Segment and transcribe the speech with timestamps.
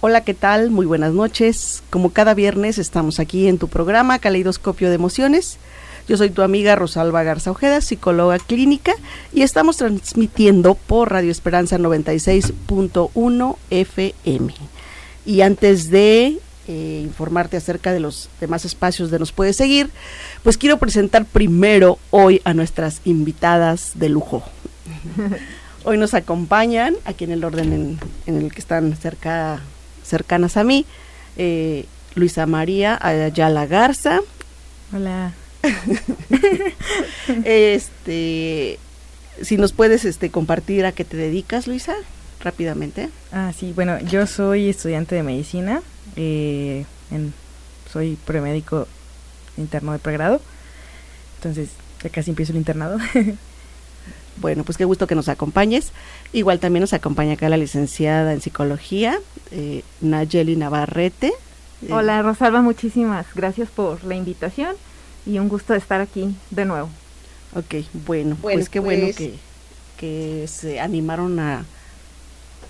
[0.00, 0.70] Hola, ¿qué tal?
[0.70, 1.82] Muy buenas noches.
[1.90, 5.58] Como cada viernes estamos aquí en tu programa Caleidoscopio de Emociones.
[6.06, 8.92] Yo soy tu amiga Rosalba Garza Ojeda, psicóloga clínica,
[9.32, 14.54] y estamos transmitiendo por Radio Esperanza 96.1 FM.
[15.26, 19.90] Y antes de eh, informarte acerca de los demás espacios de nos puedes seguir,
[20.44, 24.44] pues quiero presentar primero hoy a nuestras invitadas de lujo.
[25.84, 29.60] Hoy nos acompañan, aquí en el orden en, el que están cerca,
[30.08, 30.86] cercanas a mí,
[31.36, 34.20] eh, Luisa María Ayala Garza.
[34.92, 35.32] Hola.
[37.44, 38.78] este,
[39.42, 41.94] si nos puedes este, compartir a qué te dedicas, Luisa,
[42.40, 43.10] rápidamente.
[43.32, 45.82] Ah, sí, bueno, yo soy estudiante de medicina,
[46.16, 46.84] eh,
[47.92, 48.86] soy premédico
[49.56, 50.40] interno de pregrado,
[51.36, 51.70] entonces
[52.02, 52.98] ya casi empiezo el internado.
[54.40, 55.90] Bueno, pues qué gusto que nos acompañes.
[56.32, 59.18] Igual también nos acompaña acá la licenciada en psicología,
[59.50, 61.28] eh, Nayeli Navarrete.
[61.82, 64.76] Eh, Hola Rosalba, muchísimas gracias por la invitación
[65.24, 66.90] y un gusto estar aquí de nuevo.
[67.54, 67.76] Ok,
[68.06, 69.34] bueno, pues qué bueno pues que,
[69.96, 71.64] que se animaron a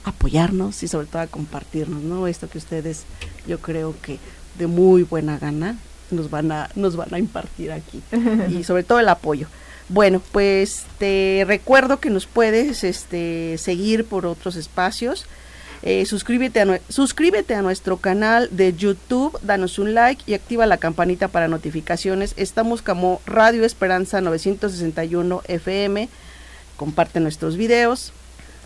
[0.05, 2.27] apoyarnos y sobre todo a compartirnos, ¿no?
[2.29, 3.05] Esto que ustedes,
[3.47, 4.19] yo creo que
[4.59, 5.77] de muy buena gana
[6.11, 8.03] nos van a, nos van a impartir aquí
[8.51, 9.49] y sobre todo el apoyo.
[9.89, 15.25] Bueno, pues te recuerdo que nos puedes este, seguir por otros espacios.
[15.83, 20.77] Eh, suscríbete, a, suscríbete a nuestro canal de YouTube, danos un like y activa la
[20.77, 22.35] campanita para notificaciones.
[22.37, 26.09] Estamos como Radio Esperanza 961 FM.
[26.77, 28.13] Comparte nuestros videos.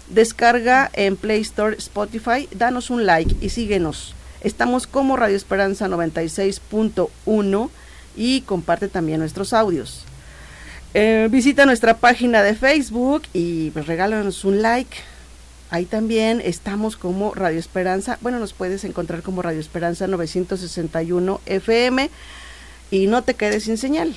[0.08, 4.14] Descarga en Play Store Spotify, danos un like y síguenos.
[4.40, 7.70] Estamos como Radio Esperanza 96.1
[8.16, 10.04] y comparte también nuestros audios.
[10.94, 14.94] Eh, visita nuestra página de Facebook y pues, regálanos un like.
[15.70, 18.18] Ahí también estamos como Radio Esperanza.
[18.20, 22.10] Bueno, nos puedes encontrar como Radio Esperanza 961 FM
[22.90, 24.14] y no te quedes sin señal.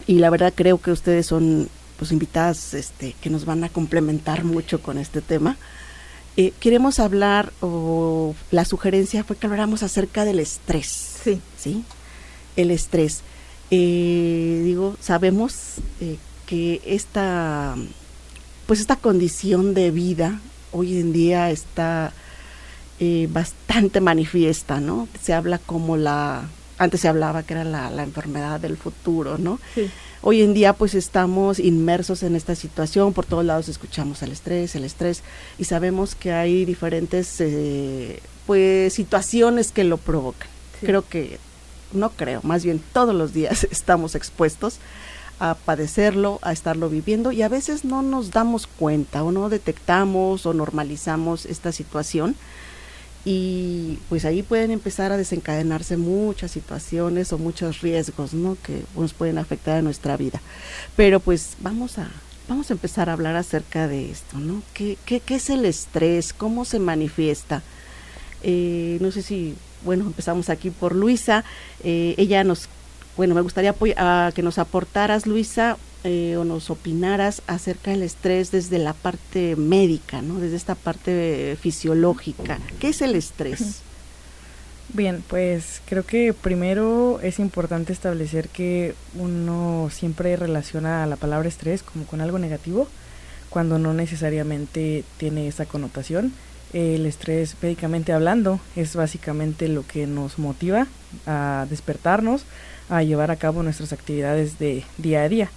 [0.05, 4.43] y la verdad creo que ustedes son pues invitadas este, que nos van a complementar
[4.43, 5.57] mucho con este tema.
[6.37, 11.17] Eh, queremos hablar, o la sugerencia fue que habláramos acerca del estrés.
[11.23, 11.41] Sí.
[11.57, 11.83] ¿Sí?
[12.55, 13.21] El estrés.
[13.71, 15.75] Eh, digo, sabemos
[16.45, 17.75] que esta,
[18.67, 20.39] pues esta condición de vida
[20.71, 22.13] hoy en día está
[22.99, 25.07] eh, bastante manifiesta, ¿no?
[25.21, 26.43] Se habla como la,
[26.77, 29.59] antes se hablaba que era la, la enfermedad del futuro, ¿no?
[29.75, 29.89] Sí.
[30.21, 34.75] Hoy en día pues estamos inmersos en esta situación, por todos lados escuchamos el estrés,
[34.75, 35.23] el estrés,
[35.57, 40.49] y sabemos que hay diferentes eh, pues situaciones que lo provocan.
[40.81, 40.85] Sí.
[40.85, 41.39] Creo que,
[41.93, 44.79] no creo, más bien todos los días estamos expuestos
[45.39, 50.45] a padecerlo, a estarlo viviendo y a veces no nos damos cuenta o no detectamos
[50.45, 52.35] o normalizamos esta situación
[53.31, 58.57] y pues ahí pueden empezar a desencadenarse muchas situaciones o muchos riesgos ¿no?
[58.63, 60.41] que nos pueden afectar a nuestra vida.
[60.95, 62.09] Pero pues vamos a,
[62.47, 64.63] vamos a empezar a hablar acerca de esto, ¿no?
[64.73, 66.33] ¿Qué, qué, qué es el estrés?
[66.33, 67.61] ¿Cómo se manifiesta?
[68.41, 69.53] Eh, no sé si,
[69.85, 71.43] bueno, empezamos aquí por Luisa.
[71.83, 72.67] Eh, ella nos,
[73.15, 73.75] bueno, me gustaría
[74.33, 80.21] que nos aportaras, Luisa, eh, o nos opinaras acerca del estrés desde la parte médica,
[80.21, 80.39] ¿no?
[80.39, 82.59] Desde esta parte fisiológica.
[82.79, 83.81] ¿Qué es el estrés?
[84.91, 91.83] Bien, pues creo que primero es importante establecer que uno siempre relaciona la palabra estrés
[91.83, 92.87] como con algo negativo,
[93.51, 96.33] cuando no necesariamente tiene esa connotación.
[96.73, 100.87] El estrés, médicamente hablando, es básicamente lo que nos motiva
[101.27, 102.45] a despertarnos,
[102.89, 105.51] a llevar a cabo nuestras actividades de día a día.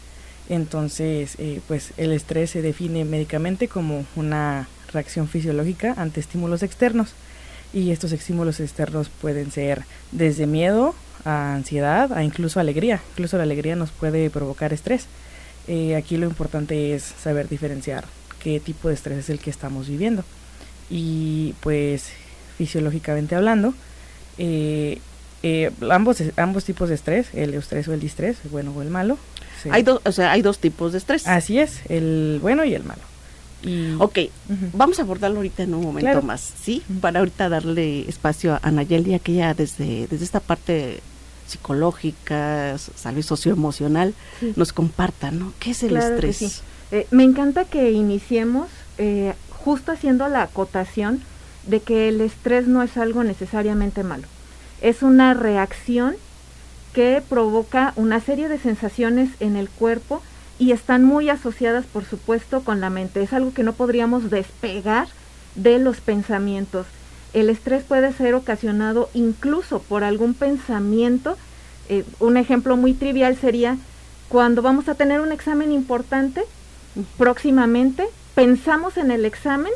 [0.53, 7.15] Entonces, eh, pues el estrés se define médicamente como una reacción fisiológica ante estímulos externos.
[7.73, 10.95] Y estos estímulos externos pueden ser desde miedo
[11.25, 13.01] a ansiedad, a incluso alegría.
[13.13, 15.07] Incluso la alegría nos puede provocar estrés.
[15.69, 18.05] Eh, aquí lo importante es saber diferenciar
[18.39, 20.23] qué tipo de estrés es el que estamos viviendo.
[20.91, 22.11] Y pues
[22.59, 23.73] fisiológicamente hablando,
[24.37, 24.99] eh,
[25.43, 28.91] eh, ambos, ambos tipos de estrés, el estrés o el distrés, el bueno o el
[28.91, 29.19] malo.
[29.71, 31.27] Hay, dos o sea, hay dos tipos de estrés.
[31.27, 33.03] Así es, el bueno y el malo.
[33.63, 34.19] Y, ok,
[34.73, 36.83] vamos a abordarlo ahorita en un momento más, ¿sí?
[37.01, 41.01] Para ahorita darle espacio a Nayeli, que ya desde, desde esta parte
[41.47, 44.15] psicológica, salud socioemocional,
[44.57, 45.53] nos comparta, ¿no?
[45.61, 46.63] ¿Qué es el estrés?
[46.91, 48.69] Eh, me encanta que iniciemos
[48.99, 51.23] eh, justo haciendo la acotación
[51.67, 54.27] de que el estrés no es algo necesariamente malo.
[54.83, 56.17] Es una reacción
[56.93, 60.21] que provoca una serie de sensaciones en el cuerpo
[60.59, 63.23] y están muy asociadas, por supuesto, con la mente.
[63.23, 65.09] Es algo que no podríamos despegar
[65.55, 66.87] de los pensamientos.
[67.33, 71.39] El estrés puede ser ocasionado incluso por algún pensamiento.
[71.89, 73.79] Eh, un ejemplo muy trivial sería
[74.29, 76.43] cuando vamos a tener un examen importante
[77.19, 79.73] próximamente, pensamos en el examen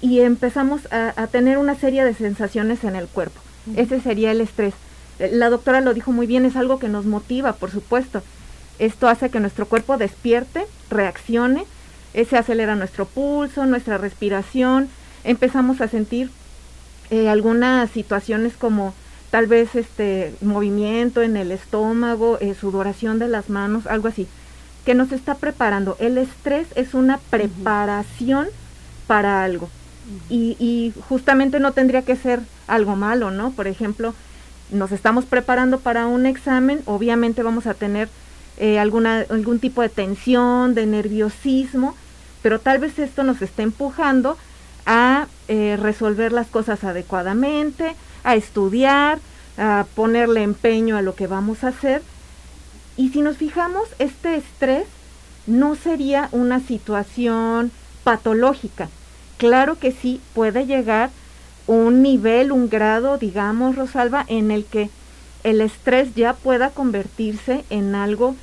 [0.00, 3.40] y empezamos a, tener una serie de sensaciones en el cuerpo.
[3.76, 4.74] Ese sería el estrés.
[5.18, 8.22] La doctora lo dijo muy bien, es algo que nos motiva, por supuesto.
[8.78, 11.64] Esto hace que nuestro cuerpo despierte, reaccione,
[12.14, 14.88] eh, se acelera nuestro pulso, nuestra respiración,
[15.24, 16.30] empezamos a sentir
[17.10, 18.94] eh, algunas situaciones como
[19.30, 24.26] tal vez este movimiento en el estómago, eh, sudoración de las manos, algo así,
[24.84, 25.96] que nos está preparando.
[26.00, 28.48] El estrés es una preparación
[29.06, 29.68] para algo.
[30.28, 33.50] Y, y, justamente no tendría que ser algo malo, ¿no?
[33.50, 34.14] Por ejemplo,
[34.70, 38.08] nos estamos preparando para un examen, obviamente vamos a tener
[38.56, 41.96] eh, alguna, algún tipo de tensión, de nerviosismo,
[42.42, 44.36] pero tal vez esto nos esté empujando
[44.86, 49.18] a eh, resolver las cosas adecuadamente, a estudiar,
[49.56, 52.02] a ponerle empeño a lo que vamos a hacer.
[52.96, 54.86] Y si nos fijamos, este estrés
[55.46, 57.72] no sería una situación
[58.04, 58.88] patológica.
[59.40, 61.08] Claro que sí puede llegar
[61.66, 64.90] un nivel, un grado, digamos, Rosalba, en el que
[65.44, 68.36] el estrés ya pueda convertirse en algo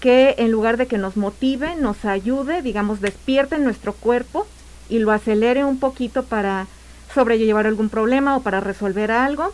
[0.00, 4.46] que en lugar de que nos motive, nos ayude, digamos, despierte nuestro cuerpo
[4.90, 6.66] y lo acelere un poquito para
[7.14, 9.50] sobrellevar algún problema o para resolver algo,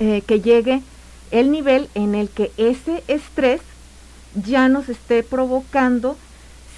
[0.00, 0.80] eh, que llegue
[1.32, 3.60] el nivel en el que ese estrés
[4.34, 6.16] ya nos esté provocando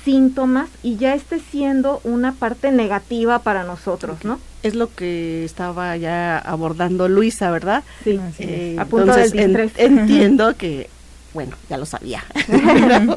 [0.04, 4.38] síntomas y ya esté siendo una parte negativa para nosotros, ¿no?
[4.62, 7.82] Es lo que estaba ya abordando Luisa, ¿verdad?
[8.04, 10.88] Sí, eh, a punto del entiendo que
[11.32, 12.24] bueno, ya lo sabía.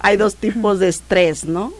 [0.00, 1.72] hay dos tipos de estrés, ¿no?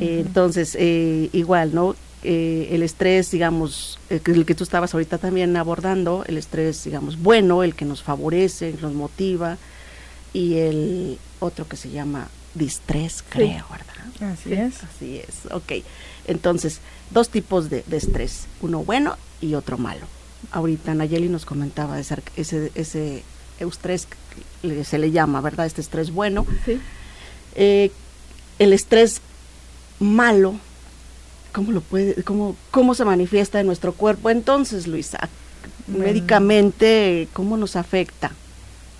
[0.00, 1.96] entonces, eh, igual, ¿no?
[2.22, 7.64] Eh, el estrés, digamos, el que tú estabas ahorita también abordando, el estrés, digamos, bueno,
[7.64, 9.56] el que nos favorece, nos motiva,
[10.32, 14.32] y el otro que se llama distrés, creo, ¿verdad?
[14.32, 14.82] Así es.
[14.82, 15.84] Así es, ok.
[16.26, 16.80] Entonces,
[17.10, 20.06] dos tipos de, estrés, uno bueno y otro malo.
[20.52, 23.24] Ahorita Nayeli nos comentaba ese, ese, ese
[23.58, 24.06] estrés
[24.84, 25.66] se le llama, ¿verdad?
[25.66, 26.46] Este estrés bueno.
[26.64, 26.80] Sí.
[27.54, 27.90] Eh,
[28.58, 29.20] el estrés
[30.00, 30.54] malo,
[31.52, 34.30] ¿cómo lo puede, cómo, cómo se manifiesta en nuestro cuerpo?
[34.30, 35.28] Entonces, Luisa,
[35.86, 38.32] médicamente, ¿cómo nos afecta?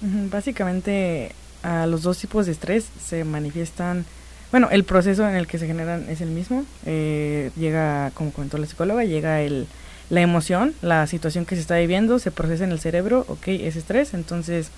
[0.00, 4.04] Básicamente, a los dos tipos de estrés se manifiestan,
[4.50, 6.64] bueno, el proceso en el que se generan es el mismo.
[6.86, 9.66] Eh, llega, como comentó la psicóloga, llega el
[10.10, 13.76] la emoción, la situación que se está viviendo, se procesa en el cerebro, ok, es
[13.76, 14.70] estrés, entonces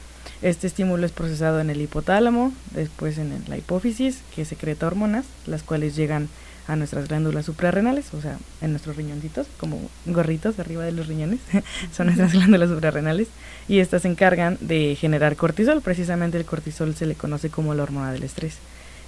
[0.43, 5.62] este estímulo es procesado en el hipotálamo, después en la hipófisis, que secreta hormonas, las
[5.62, 6.29] cuales llegan
[6.67, 11.41] a nuestras glándulas suprarrenales, o sea, en nuestros riñoncitos, como gorritos arriba de los riñones,
[11.93, 13.29] son nuestras glándulas suprarrenales,
[13.69, 17.83] y estas se encargan de generar cortisol, precisamente el cortisol se le conoce como la
[17.83, 18.55] hormona del estrés.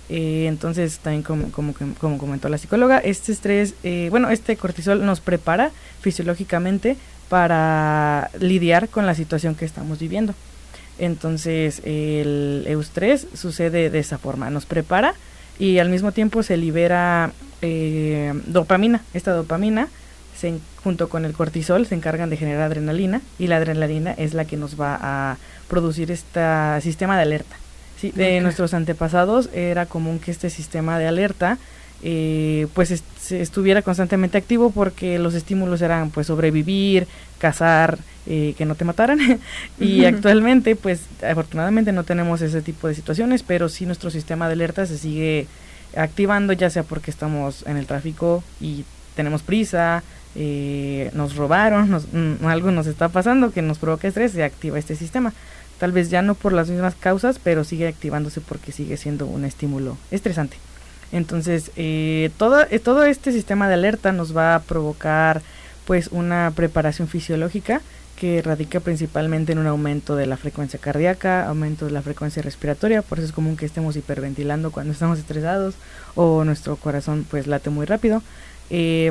[0.08, 5.20] Eh, entonces, también como, como, comentó la psicóloga, este estrés, eh, bueno, este cortisol nos
[5.20, 6.96] prepara fisiológicamente
[7.28, 10.34] para lidiar con la situación que estamos viviendo.
[10.98, 15.14] Entonces, el eustrés sucede de esa forma, nos prepara
[15.58, 19.02] y al mismo tiempo se libera eh, dopamina.
[19.14, 19.88] Esta dopamina,
[20.36, 24.44] se, junto con el cortisol, se encargan de generar adrenalina y la adrenalina es la
[24.44, 25.36] que nos va a
[25.68, 26.40] producir este
[26.80, 27.56] sistema de alerta.
[28.00, 31.58] Sí, de nuestros antepasados era común que este sistema de alerta
[32.02, 32.90] eh, pues
[33.30, 37.06] estuviera constantemente activo porque los estímulos eran pues sobrevivir,
[37.38, 39.18] cazar, eh, que no te mataran
[39.80, 44.52] y actualmente pues afortunadamente no tenemos ese tipo de situaciones pero sí nuestro sistema de
[44.52, 45.46] alerta se sigue
[45.96, 50.02] activando ya sea porque estamos en el tráfico y tenemos prisa,
[50.34, 54.78] eh, nos robaron, nos, mm, algo nos está pasando que nos provoca estrés, se activa
[54.78, 55.32] este sistema.
[55.78, 59.44] Tal vez ya no por las mismas causas, pero sigue activándose porque sigue siendo un
[59.44, 60.56] estímulo estresante.
[61.10, 65.42] Entonces, eh, todo, eh, todo este sistema de alerta nos va a provocar
[65.84, 67.82] pues una preparación fisiológica
[68.22, 73.02] que radica principalmente en un aumento de la frecuencia cardíaca, aumento de la frecuencia respiratoria,
[73.02, 75.74] por eso es común que estemos hiperventilando cuando estamos estresados
[76.14, 78.22] o nuestro corazón pues late muy rápido.
[78.70, 79.10] Eh,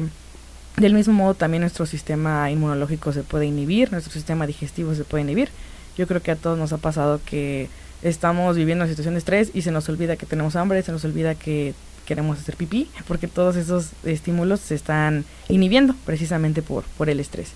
[0.78, 5.26] del mismo modo también nuestro sistema inmunológico se puede inhibir, nuestro sistema digestivo se puede
[5.26, 5.50] inhibir.
[5.98, 7.68] Yo creo que a todos nos ha pasado que
[8.04, 11.04] estamos viviendo una situación de estrés y se nos olvida que tenemos hambre, se nos
[11.04, 11.74] olvida que
[12.06, 17.52] queremos hacer pipí, porque todos esos estímulos se están inhibiendo precisamente por, por el estrés.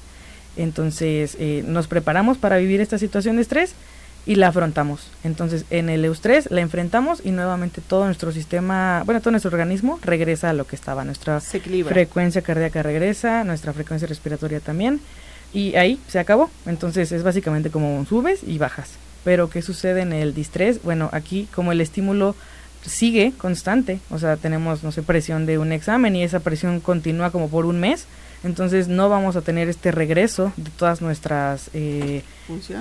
[0.57, 3.73] Entonces eh, nos preparamos para vivir esta situación de estrés
[4.25, 5.11] y la afrontamos.
[5.23, 9.99] Entonces en el eustrés la enfrentamos y nuevamente todo nuestro sistema, bueno, todo nuestro organismo
[10.03, 11.03] regresa a lo que estaba.
[11.03, 14.99] Nuestra frecuencia cardíaca regresa, nuestra frecuencia respiratoria también
[15.53, 16.49] y ahí se acabó.
[16.65, 18.91] Entonces es básicamente como subes y bajas.
[19.23, 20.81] Pero ¿qué sucede en el distrés?
[20.83, 22.35] Bueno, aquí como el estímulo
[22.85, 27.31] sigue constante, o sea, tenemos, no sé, presión de un examen y esa presión continúa
[27.31, 28.05] como por un mes,
[28.43, 32.23] entonces no vamos a tener este regreso de todas nuestras eh,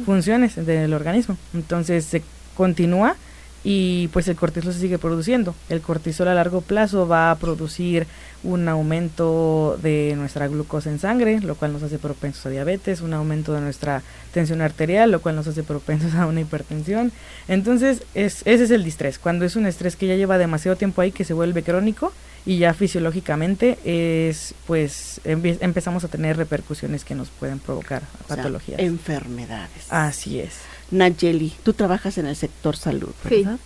[0.05, 1.37] funciones del organismo.
[1.55, 2.23] Entonces se
[2.57, 3.17] continúa
[3.65, 5.55] y pues el cortisol se sigue produciendo.
[5.71, 8.07] El cortisol a largo plazo va a producir
[8.45, 13.15] un aumento de nuestra glucosa en sangre, lo cual nos hace propensos a diabetes, un
[13.15, 14.03] aumento de nuestra
[14.33, 17.11] tensión arterial, lo cual nos hace propensos a una hipertensión.
[17.49, 21.01] Entonces es, ese es el distrés, cuando es un estrés que ya lleva demasiado tiempo
[21.01, 22.13] ahí que se vuelve crónico
[22.45, 28.79] y ya fisiológicamente es pues empezamos a tener repercusiones que nos pueden provocar patologías.
[28.79, 29.87] enfermedades.
[29.89, 30.59] Así es.
[30.91, 33.59] Nayeli, tú trabajas en el sector salud, ¿verdad?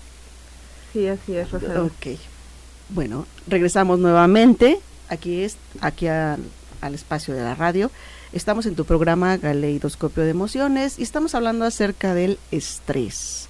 [0.92, 1.86] Sí, sí así es, Rosario.
[1.86, 2.18] Ok.
[2.90, 7.90] Bueno, regresamos nuevamente aquí es aquí al espacio de la radio.
[8.32, 13.48] Estamos en tu programa Galeidoscopio de Emociones y estamos hablando acerca del estrés.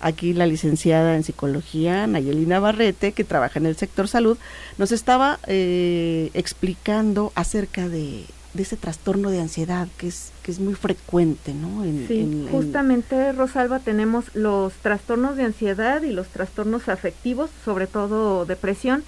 [0.00, 4.38] Aquí la licenciada en psicología, Nayelina Barrete, que trabaja en el sector salud,
[4.78, 8.24] nos estaba eh, explicando acerca de,
[8.56, 11.82] ese trastorno de ansiedad que es, que es muy frecuente, ¿no?
[12.08, 19.04] sí, justamente, Rosalba, tenemos los trastornos de ansiedad y los trastornos afectivos, sobre todo depresión,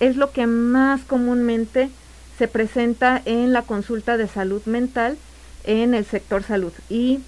[0.00, 1.90] es lo que más comúnmente
[2.38, 5.16] se presenta en la consulta de salud mental
[5.64, 6.72] en el sector salud.
[6.88, 7.20] Y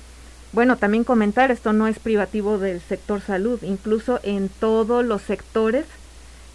[0.52, 5.84] bueno, también comentar, esto no es privativo del sector salud, incluso en todos los sectores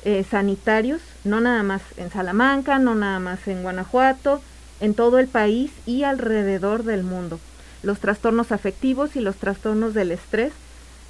[0.03, 4.41] eh, sanitarios, no nada más en Salamanca, no nada más en Guanajuato,
[4.79, 7.39] en todo el país y alrededor del mundo.
[7.83, 10.51] Los trastornos afectivos y los trastornos del estrés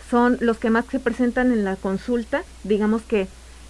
[0.10, 2.44] son los que más se presentan en la consulta.
[2.64, 3.28] Digamos que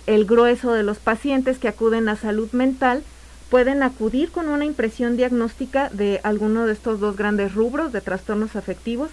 [0.07, 3.03] el grueso de los pacientes que acuden a salud mental
[3.49, 8.55] pueden acudir con una impresión diagnóstica de alguno de estos dos grandes rubros de trastornos
[8.55, 9.09] afectivos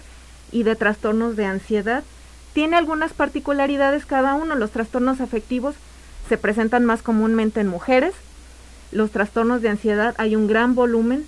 [0.51, 2.03] y de trastornos de ansiedad.
[2.53, 4.55] Tiene algunas particularidades cada uno.
[4.55, 5.75] Los trastornos afectivos
[6.29, 8.13] se presentan más comúnmente en mujeres.
[8.91, 11.25] Los trastornos de ansiedad hay un gran volumen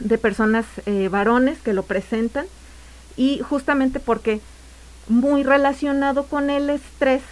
[0.00, 2.46] de personas eh, varones que lo presentan
[3.16, 4.40] y justamente porque
[5.08, 7.22] muy relacionado con el estrés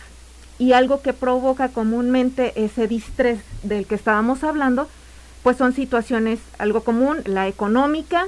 [0.58, 4.88] y algo que provoca comúnmente ese distrés del que estábamos hablando
[5.46, 8.26] pues son situaciones algo común, la económica,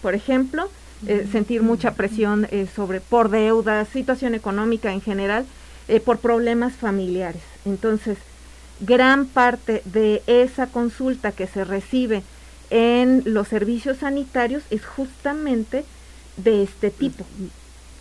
[0.00, 0.70] por ejemplo,
[1.06, 5.44] eh, sentir mucha presión eh, sobre por deudas, situación económica en general,
[5.88, 7.42] eh, por problemas familiares.
[7.66, 8.16] Entonces,
[8.80, 12.22] gran parte de esa consulta que se recibe
[12.70, 15.84] en los servicios sanitarios es justamente
[16.36, 17.24] de este tipo.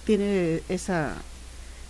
[0.06, 1.15] Tiene esa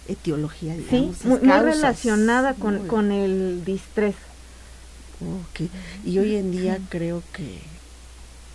[0.08, 1.18] etiología, digamos.
[1.18, 4.16] Sí, muy, relacionada con, con el distrés.
[5.50, 5.70] Okay.
[6.04, 7.62] Y hoy en día creo que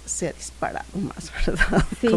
[0.04, 1.84] se ha disparado más, ¿verdad?
[2.00, 2.08] Sí.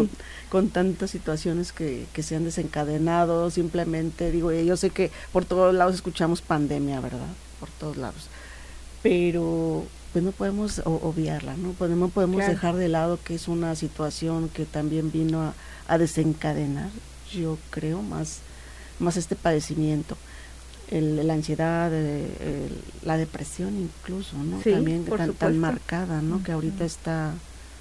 [0.50, 5.74] Con, tantas situaciones que, que, se han desencadenado, simplemente digo, yo sé que por todos
[5.74, 7.28] lados escuchamos pandemia, ¿verdad?
[7.62, 8.26] Por todos lados.
[9.04, 11.70] Pero pues no podemos obviarla, ¿no?
[11.78, 15.54] Pues no podemos dejar de lado que es una situación que también vino a,
[15.86, 16.90] a desencadenar,
[17.32, 18.40] yo creo, más,
[18.98, 20.16] más este padecimiento
[21.00, 22.68] la ansiedad, eh,
[23.02, 24.58] la depresión incluso, ¿no?
[24.58, 26.42] También tan, tan, marcada, ¿no?
[26.42, 27.34] Que ahorita está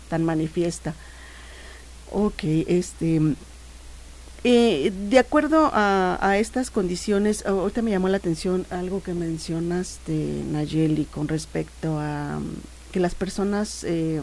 [0.10, 0.94] tan manifiesta.
[2.12, 3.36] Ok, este...
[4.44, 11.06] Eh, de acuerdo a, estas condiciones, ahorita me llamó la atención algo que mencionaste, Nayeli,
[11.06, 12.40] con respecto a
[12.92, 14.20] que las personas eh,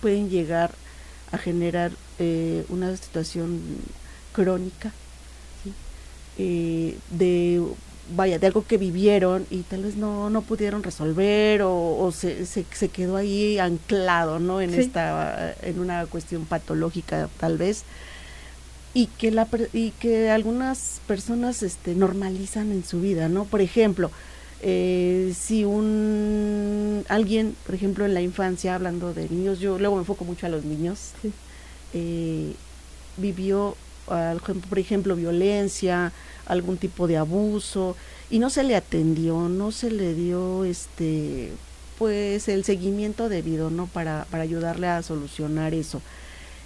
[0.00, 0.70] pueden llegar
[1.32, 1.90] a generar
[2.68, 3.60] una situación
[4.32, 4.92] crónica
[6.38, 7.62] eh, de
[8.14, 12.64] vaya, de algo que vivieron y tal vez no, no pudieron resolver o, se, se,
[12.72, 14.60] se, quedó ahí anclado, ¿no?
[14.60, 17.84] En esta, en una cuestión patológica tal vez
[18.94, 24.10] y que la y que algunas personas este normalizan en su vida no por ejemplo
[24.60, 30.02] eh, si un alguien por ejemplo en la infancia hablando de niños yo luego me
[30.02, 31.12] enfoco mucho a los niños
[31.94, 32.54] eh,
[33.16, 33.76] vivió
[34.68, 36.12] por ejemplo violencia
[36.46, 37.96] algún tipo de abuso
[38.30, 41.52] y no se le atendió no se le dio este
[41.98, 46.02] pues el seguimiento debido no para para ayudarle a solucionar eso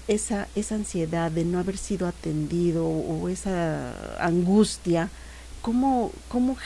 [0.08, 5.10] esa, esa ansiedad de no haber sido atendido o esa angustia,
[5.62, 6.56] ¿cómo, cómo,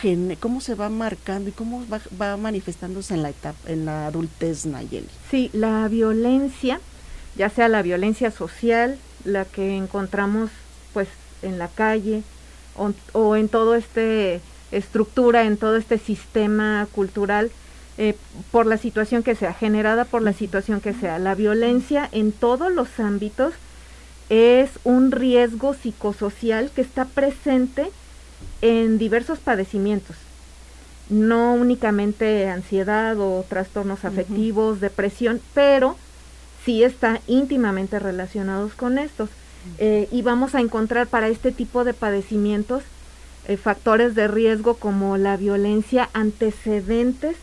[0.40, 4.66] cómo se va marcando y cómo va, va, manifestándose en la, etapa, en la adultez,
[4.66, 5.08] Nayeli?
[5.30, 6.80] Sí, la violencia,
[7.36, 10.50] ya sea la violencia social, la que encontramos
[10.92, 11.08] pues
[11.42, 12.22] en la calle
[12.76, 17.50] o, o en todo este estructura, en todo este sistema cultural,
[18.02, 18.16] eh,
[18.50, 21.18] por la situación que sea, generada por la situación que sea.
[21.18, 23.52] La violencia en todos los ámbitos
[24.30, 27.90] es un riesgo psicosocial que está presente
[28.62, 30.16] en diversos padecimientos,
[31.10, 35.94] no únicamente ansiedad o trastornos afectivos, depresión, pero
[36.64, 39.28] sí está íntimamente relacionados con estos.
[39.76, 42.82] Eh, y vamos a encontrar para este tipo de padecimientos
[43.46, 47.36] eh, factores de riesgo como la violencia, antecedentes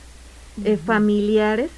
[0.63, 1.69] eh, familiares,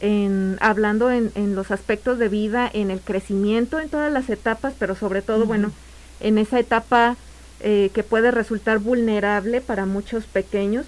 [0.00, 4.74] en, hablando en, en, los aspectos de vida, en el crecimiento, en todas las etapas,
[4.78, 5.72] pero sobre todo, bueno,
[6.20, 7.16] en esa etapa
[7.60, 10.86] eh, que puede resultar vulnerable para muchos pequeños,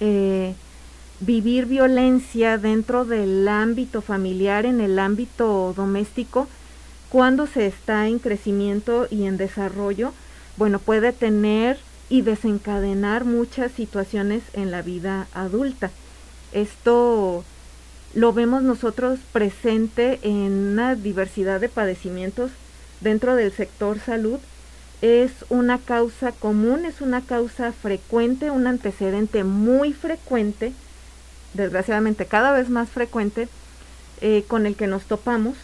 [0.00, 0.54] eh,
[1.20, 6.48] vivir violencia dentro del ámbito familiar, en el ámbito doméstico,
[7.10, 10.14] cuando se está en crecimiento y en desarrollo,
[10.56, 15.90] bueno, puede tener y desencadenar muchas situaciones en la vida adulta.
[16.52, 17.44] Esto
[18.14, 22.50] lo vemos nosotros presente en una diversidad de padecimientos
[23.00, 24.38] dentro del sector salud.
[25.00, 30.72] Es una causa común, es una causa frecuente, un antecedente muy frecuente,
[31.54, 33.48] desgraciadamente cada vez más frecuente,
[34.20, 35.56] eh, con el que nos topamos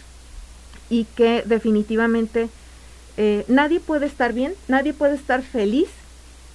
[0.90, 2.48] y que definitivamente
[3.16, 5.88] eh, nadie puede estar bien, nadie puede estar feliz,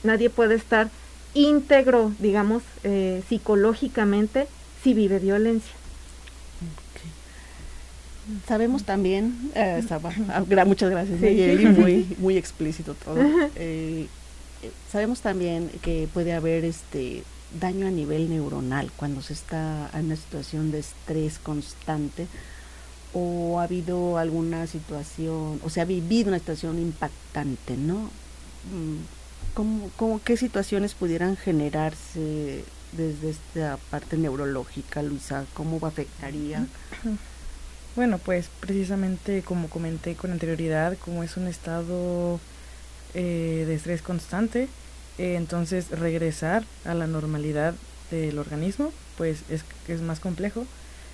[0.04, 0.90] nadie puede estar
[1.34, 4.48] íntegro, digamos, eh, psicológicamente,
[4.84, 5.74] si vive violencia.
[8.48, 13.18] Sabemos también, eh, ah, muchas gracias, muy, muy explícito todo.
[13.56, 14.08] Eh,
[14.90, 17.24] sabemos también que puede haber este
[17.60, 22.28] daño a nivel neuronal cuando se está en una situación de estrés constante
[23.14, 28.10] o ha habido alguna situación, o se ha vivido una situación impactante, ¿no?
[28.72, 29.04] Mm,
[29.54, 35.46] ¿Cómo, qué situaciones pudieran generarse desde esta parte neurológica, Luisa?
[35.54, 36.68] ¿Cómo afectaría?
[37.96, 42.40] Bueno, pues precisamente como comenté con anterioridad, como es un estado
[43.14, 44.68] eh, de estrés constante,
[45.20, 47.76] eh, entonces regresar a la normalidad
[48.10, 50.66] del organismo, pues es, es más complejo.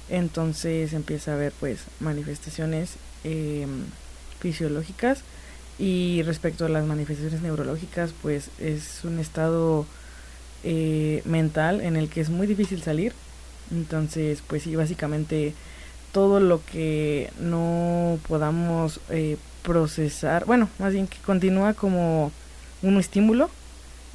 [0.09, 2.91] Entonces empieza a haber pues manifestaciones
[3.23, 3.83] em,
[4.39, 5.19] fisiológicas
[5.79, 9.85] y respecto a las manifestaciones neurológicas, pues es un estado
[10.65, 13.13] eh, mental en el que es muy difícil salir.
[13.71, 15.53] Entonces, pues sí, básicamente
[16.11, 22.33] todo lo que no podamos eh, procesar, bueno, más bien que continúa como
[22.81, 23.49] un estímulo,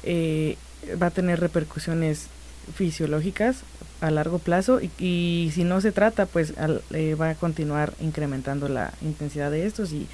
[0.03, 0.57] eh,
[1.01, 2.27] va a tener repercusiones
[2.75, 3.61] fisiológicas
[4.01, 8.93] a largo plazo y, y si no se trata, pues va a continuar incrementando la
[9.01, 10.07] intensidad de estos y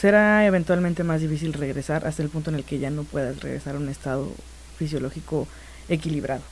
[0.00, 3.74] será eventualmente más difícil regresar hasta el punto en el que ya no puedas regresar
[3.74, 4.32] a un estado
[4.78, 5.46] fisiológico
[5.88, 6.42] equilibrado.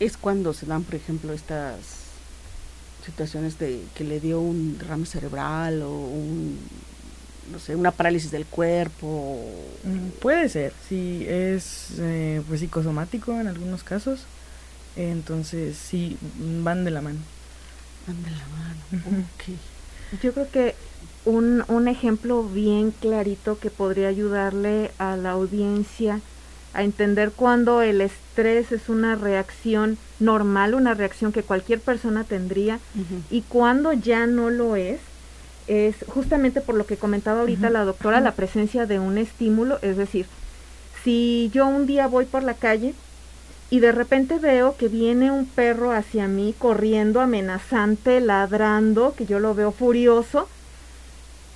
[0.00, 1.78] Es cuando se dan, por ejemplo, estas
[3.04, 6.58] situaciones de que le dio un derrame cerebral o un
[7.52, 9.42] no sé, una parálisis del cuerpo.
[9.84, 14.20] Mm, puede ser, si es eh, pues psicosomático en algunos casos,
[14.96, 16.16] entonces sí
[16.62, 17.18] van de la mano.
[18.06, 19.24] Van de la mano.
[20.22, 20.74] Yo creo que
[21.28, 26.20] un, un ejemplo bien clarito que podría ayudarle a la audiencia
[26.72, 32.78] a entender cuando el estrés es una reacción normal, una reacción que cualquier persona tendría,
[33.30, 35.00] y cuando ya no lo es,
[35.66, 39.96] es justamente por lo que comentaba ahorita la doctora, la presencia de un estímulo, es
[39.96, 40.26] decir,
[41.04, 42.94] si yo un día voy por la calle
[43.70, 49.40] y de repente veo que viene un perro hacia mí corriendo, amenazante, ladrando, que yo
[49.40, 50.48] lo veo furioso,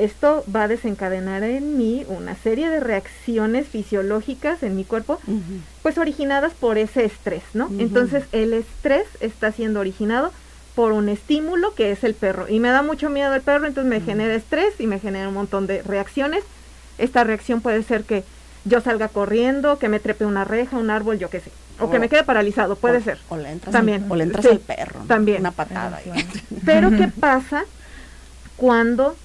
[0.05, 5.21] esto va a desencadenar en mí una serie de reacciones fisiológicas en mi cuerpo,
[5.83, 7.71] pues originadas por ese estrés, ¿no?
[7.79, 10.33] Entonces el estrés está siendo originado
[10.75, 12.49] por un estímulo que es el perro.
[12.49, 15.35] Y me da mucho miedo el perro, entonces me genera estrés y me genera un
[15.35, 16.45] montón de reacciones.
[16.99, 18.25] Esta reacción puede ser que
[18.65, 21.51] yo salga corriendo, que me trepe una reja, un árbol, yo qué sé.
[21.79, 23.19] O, que me quede paralizado, puede ser.
[23.29, 24.07] O le entras, también.
[24.09, 25.01] o le entras al perro.
[25.09, 25.41] También.
[25.41, 26.01] Una patada.
[26.65, 27.65] Pero ¿qué pasa
[28.57, 29.17] cuando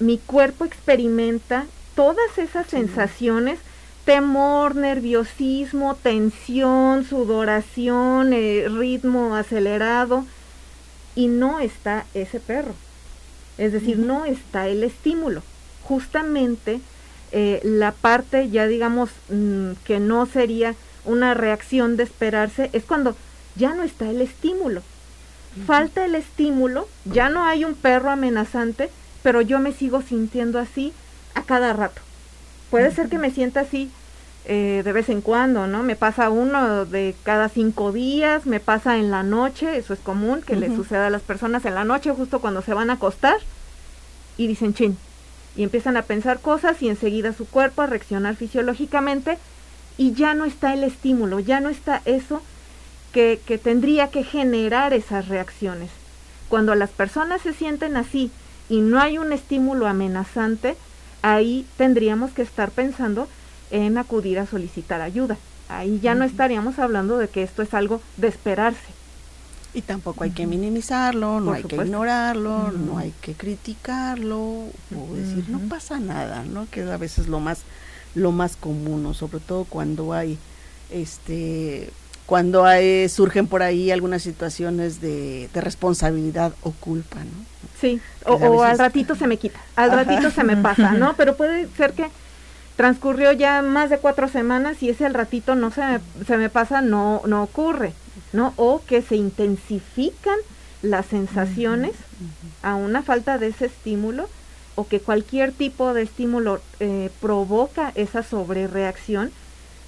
[0.00, 3.58] mi cuerpo experimenta todas esas sensaciones?
[4.04, 10.24] temor, nerviosismo, tensión, sudoración, eh, ritmo acelerado,
[11.14, 12.74] y no está ese perro.
[13.58, 15.42] Es decir, no está el estímulo.
[15.84, 16.80] Justamente
[17.32, 23.16] eh, la parte ya digamos mm, que no sería una reacción de esperarse es cuando
[23.56, 24.82] ya no está el estímulo.
[25.66, 28.88] Falta el estímulo, ya no hay un perro amenazante,
[29.22, 30.92] pero yo me sigo sintiendo así
[31.34, 32.00] a cada rato.
[32.70, 33.90] Puede ser que me sienta así
[34.46, 35.82] eh, de vez en cuando, ¿no?
[35.82, 40.42] Me pasa uno de cada cinco días, me pasa en la noche, eso es común
[40.42, 43.36] que le suceda a las personas en la noche, justo cuando se van a acostar,
[44.36, 44.96] y dicen chin,
[45.56, 49.36] y empiezan a pensar cosas y enseguida su cuerpo a reaccionar fisiológicamente
[49.98, 52.40] y ya no está el estímulo, ya no está eso
[53.12, 55.90] que, que tendría que generar esas reacciones.
[56.48, 58.30] Cuando las personas se sienten así
[58.70, 60.76] y no hay un estímulo amenazante,
[61.22, 63.28] ahí tendríamos que estar pensando
[63.70, 65.36] en acudir a solicitar ayuda.
[65.68, 69.00] Ahí ya no estaríamos hablando de que esto es algo de esperarse.
[69.74, 75.48] Y tampoco hay que minimizarlo, no hay que ignorarlo, no hay que criticarlo o decir
[75.48, 76.66] no pasa nada, ¿no?
[76.70, 77.60] Que a veces lo más
[78.16, 80.38] lo más común, sobre todo cuando hay
[80.90, 81.90] este
[82.30, 87.44] cuando hay, surgen por ahí algunas situaciones de, de responsabilidad o culpa, ¿no?
[87.80, 91.14] Sí, o, al ratito se me quita, al ratito se me pasa, ¿no?
[91.16, 92.06] Pero puede ser que
[92.76, 96.48] transcurrió ya más de cuatro semanas y ese al ratito no se me, se me
[96.48, 97.94] pasa, no, no ocurre,
[98.32, 98.54] ¿no?
[98.54, 100.38] O que se intensifican
[100.82, 101.96] las sensaciones
[102.62, 104.28] a una falta de ese estímulo
[104.76, 109.32] o que cualquier tipo de estímulo eh, provoca esa sobrereacción,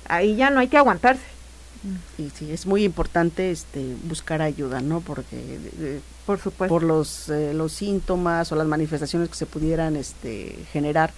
[0.09, 1.32] ahí ya no hay que aguantarse.
[2.19, 5.01] Y sí, es muy importante este buscar ayuda, ¿no?
[5.01, 10.57] Porque por supuesto por los eh, los síntomas o las manifestaciones que se pudieran este
[10.73, 11.13] generar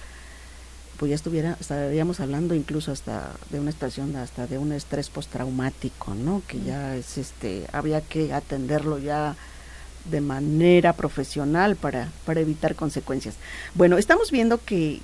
[0.99, 6.15] pues ya estuviera, estaríamos hablando incluso hasta de una situación, hasta de un estrés postraumático,
[6.15, 6.43] ¿no?
[6.47, 9.37] Que ya es este, había que atenderlo ya
[10.11, 13.37] de manera profesional para, para evitar consecuencias.
[13.75, 15.01] Bueno, estamos viendo que,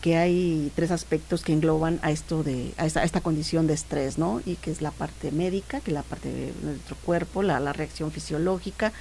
[0.00, 4.18] que hay tres aspectos que engloban a esto de, a esta, esta condición de estrés,
[4.18, 4.40] ¿no?
[4.46, 7.72] Y que es la parte médica, que es la parte de nuestro cuerpo, la, la
[7.72, 8.92] reacción fisiológica,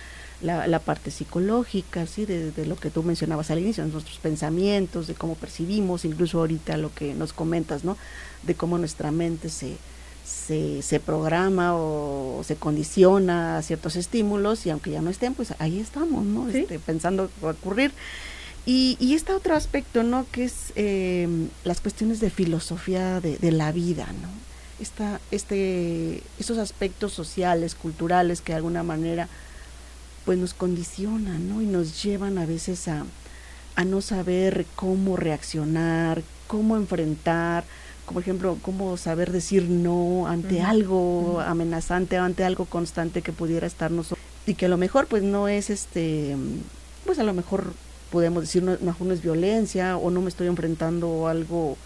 [0.42, 2.26] la, la parte psicológica, ¿sí?
[2.26, 6.76] De, de, lo que tú mencionabas al inicio, nuestros pensamientos, de cómo percibimos, incluso ahorita
[6.78, 7.98] lo que nos comentas, ¿no?
[8.44, 9.78] De cómo nuestra mente se,
[10.26, 15.54] se, se programa o se condiciona a ciertos estímulos y aunque ya no estén, pues
[15.60, 16.50] ahí estamos, ¿no?
[16.50, 17.94] Este, pensando va a ocurrir.
[18.70, 20.28] Y, y este otro aspecto, ¿no?
[20.32, 21.28] Que es eh,
[21.64, 24.28] las cuestiones de filosofía de, de la vida, ¿no?
[24.80, 29.28] Esta, este, estos aspectos sociales, culturales que de alguna manera
[30.24, 31.64] pues nos condicionan, ¿no?
[31.64, 33.06] Y nos llevan a veces a,
[33.76, 37.64] a no saber cómo reaccionar, cómo enfrentar,
[38.06, 44.14] como ejemplo, cómo saber decir no ante algo amenazante, ante algo constante que pudiera estarnos
[44.46, 46.38] y que a lo mejor pues no es este,
[47.04, 47.74] pues a lo mejor
[48.12, 51.78] podemos decir no, no es violencia o no me estoy enfrentando a algo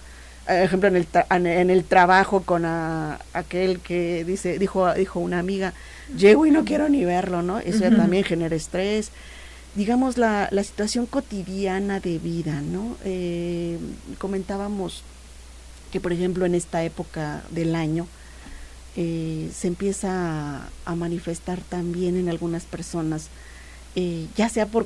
[0.45, 5.73] por ejemplo en el en el trabajo con aquel que dice dijo dijo una amiga
[6.17, 9.11] llego y no quiero ni verlo no eso también genera estrés.
[9.75, 13.79] Digamos la, la situación cotidiana de vida no eh,
[14.19, 15.03] comentábamos
[15.91, 18.07] que por ejemplo en esta época del año
[18.95, 23.29] eh, se empieza a, manifestar también en algunas personas
[23.95, 24.85] eh, ya sea por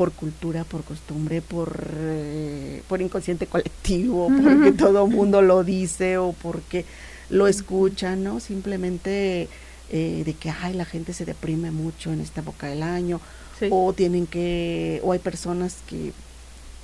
[0.00, 6.32] por cultura, por costumbre, por, eh, por inconsciente colectivo, porque todo mundo lo dice o
[6.32, 6.86] porque
[7.28, 8.40] lo escucha, ¿no?
[8.40, 9.46] Simplemente
[9.90, 13.20] eh, de que, ay, la gente se deprime mucho en esta época del año,
[13.68, 16.14] o tienen que, o hay personas que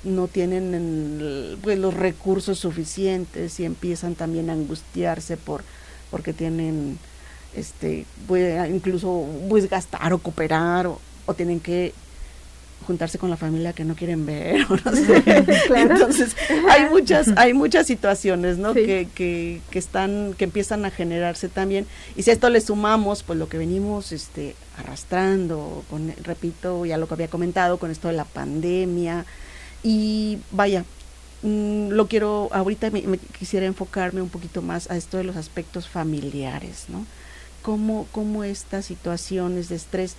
[0.05, 5.65] no tienen pues, los recursos suficientes y empiezan también a angustiarse por
[6.11, 6.99] porque tienen
[7.55, 11.95] este pues, incluso pues gastar o cooperar o, o tienen que
[12.87, 15.23] juntarse con la familia que no quieren ver o no sé.
[15.77, 16.37] Entonces,
[16.71, 18.73] hay muchas hay muchas situaciones, ¿no?
[18.73, 23.23] Que, que, que están que empiezan a generarse también y si a esto le sumamos
[23.23, 28.09] pues lo que venimos este arrastrando con repito, ya lo que había comentado con esto
[28.09, 29.25] de la pandemia,
[29.83, 30.85] Y vaya,
[31.43, 35.89] mm, lo quiero, ahorita me, quisiera enfocarme un poquito más a esto de los aspectos
[35.89, 37.07] familiares, ¿no?
[37.63, 40.17] Cómo, cómo estas situaciones de estrés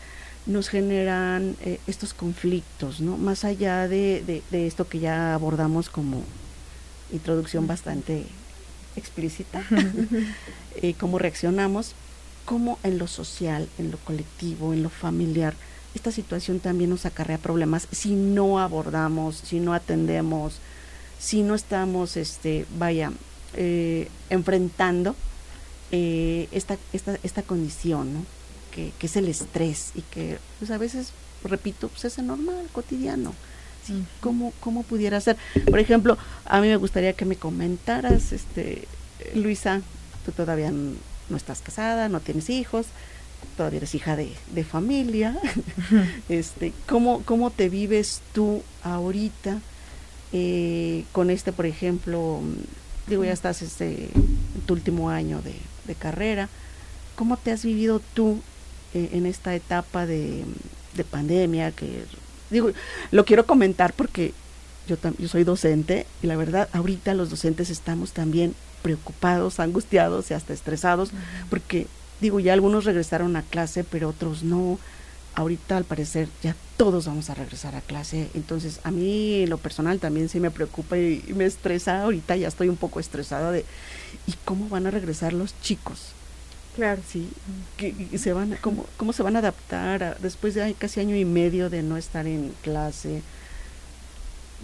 [0.47, 3.17] nos generan eh, estos conflictos, ¿no?
[3.17, 6.23] Más allá de, de, esto que ya abordamos como
[7.11, 8.25] introducción bastante
[8.95, 9.63] explícita,
[10.81, 11.93] eh, cómo reaccionamos,
[12.45, 15.53] cómo en lo social, en lo colectivo, en lo familiar,
[15.93, 20.59] esta situación también nos acarrea problemas si no abordamos, si no atendemos,
[21.19, 23.11] si no estamos, este, vaya,
[23.55, 25.15] eh, enfrentando
[25.91, 28.25] eh, esta, esta, esta condición, ¿no?
[28.77, 31.11] Que, que, es el estrés y que pues a veces,
[31.43, 33.33] repito, pues es normal, cotidiano.
[33.83, 35.35] Sí, ¿cómo, ¿Cómo pudiera ser?
[35.67, 38.87] Por ejemplo, a mí me gustaría que me comentaras, este,
[39.33, 39.81] Luisa,
[40.25, 42.85] tú todavía no estás casada, no tienes hijos,
[43.55, 45.37] todavía eres hija de, de familia.
[46.29, 49.59] este, ¿cómo, ¿Cómo te vives tú ahorita
[50.33, 52.41] eh, con este, por ejemplo,
[53.07, 56.49] digo, ya estás este, en tu último año de, de carrera?
[57.15, 58.41] ¿Cómo te has vivido tú
[58.97, 60.43] en esta etapa de,
[60.95, 61.71] de pandemia?
[61.71, 62.03] Que
[62.49, 62.71] digo,
[63.11, 64.33] lo quiero comentar porque
[64.87, 70.33] yo, yo soy docente y la verdad ahorita los docentes estamos también preocupados, angustiados y
[70.33, 71.09] hasta estresados,
[71.49, 71.87] porque
[72.21, 74.79] digo, ya algunos regresaron a clase, pero otros no.
[75.35, 79.99] Ahorita al parecer ya todos vamos a regresar a clase, entonces a mí lo personal
[79.99, 83.63] también sí me preocupa y, me estresa, ahorita ya estoy un poco estresada de
[84.25, 86.13] ¿y cómo van a regresar los chicos?
[86.77, 87.01] Claro.
[87.09, 87.27] Sí,
[87.75, 91.71] que, se van, cómo, ¿cómo se van a adaptar después de casi año y medio
[91.71, 93.23] de no estar en clase?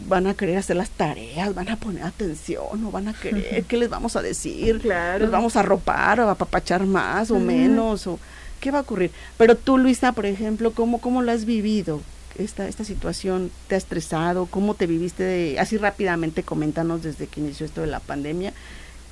[0.08, 3.78] van a querer hacer las tareas, van a poner atención, o van a querer, ¿qué
[3.78, 4.80] les vamos a decir?
[4.80, 5.19] Claro.
[5.19, 8.08] ¿Les vamos a ropar o a apapachar más o menos?
[8.08, 8.19] o
[8.60, 9.12] ¿Qué va a ocurrir?
[9.38, 12.02] Pero tú, Luisa, por ejemplo, ¿cómo, cómo lo has vivido?
[12.36, 17.67] Esta, esta situación te ha estresado, cómo te viviste, así rápidamente coméntanos desde que inició
[17.67, 18.54] esto de la pandemia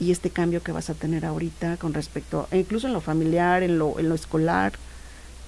[0.01, 3.77] y este cambio que vas a tener ahorita con respecto, incluso en lo familiar, en
[3.77, 4.73] lo, en lo escolar,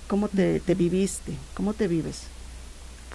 [0.07, 1.33] ¿cómo te, te viviste?
[1.55, 2.27] ¿Cómo te vives?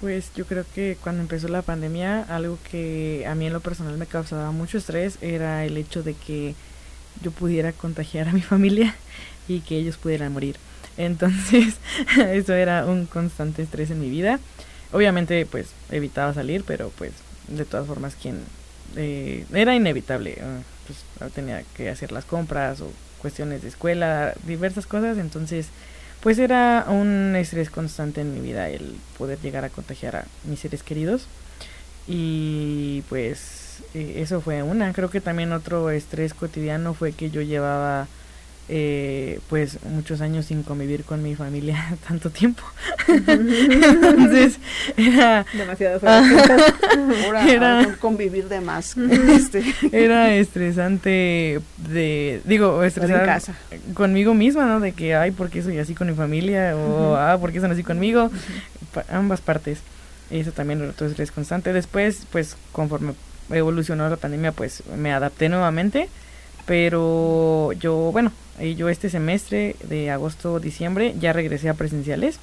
[0.00, 3.96] Pues yo creo que cuando empezó la pandemia, algo que a mí en lo personal
[3.96, 6.56] me causaba mucho estrés era el hecho de que
[7.22, 8.96] yo pudiera contagiar a mi familia
[9.46, 10.56] y que ellos pudieran morir.
[10.96, 11.76] Entonces,
[12.18, 14.40] eso era un constante estrés en mi vida.
[14.92, 17.12] Obviamente, pues evitaba salir, pero pues
[17.46, 18.40] de todas formas, quien
[18.96, 20.34] eh, era inevitable.
[20.38, 25.18] Eh, pues tenía que hacer las compras o cuestiones de escuela, diversas cosas.
[25.18, 25.68] Entonces,
[26.22, 30.60] pues era un estrés constante en mi vida el poder llegar a contagiar a mis
[30.60, 31.26] seres queridos.
[32.06, 34.92] Y pues eh, eso fue una.
[34.92, 38.08] Creo que también otro estrés cotidiano fue que yo llevaba
[38.70, 42.62] eh, pues muchos años sin convivir con mi familia tanto tiempo.
[43.08, 44.58] Entonces
[44.96, 46.00] era demasiado
[47.48, 48.96] era convivir de más.
[48.96, 49.64] Este.
[49.92, 53.54] Era estresante de digo, estresar casa.
[53.94, 54.80] conmigo misma, ¿no?
[54.80, 56.76] De que ay, ¿por qué soy así con mi familia?
[56.76, 58.30] o ah, ¿por qué son así conmigo?
[59.10, 59.78] ambas partes.
[60.30, 61.72] Eso también otro estrés constante.
[61.72, 63.14] Después, pues conforme
[63.50, 66.08] evolucionó la pandemia, pues me adapté nuevamente
[66.68, 68.30] pero yo, bueno,
[68.76, 72.38] yo este semestre de agosto diciembre ya regresé a presenciales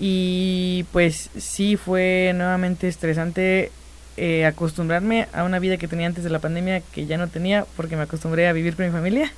[0.00, 3.70] y pues sí fue nuevamente estresante
[4.16, 7.64] eh, acostumbrarme a una vida que tenía antes de la pandemia que ya no tenía
[7.76, 9.32] porque me acostumbré a vivir con mi familia.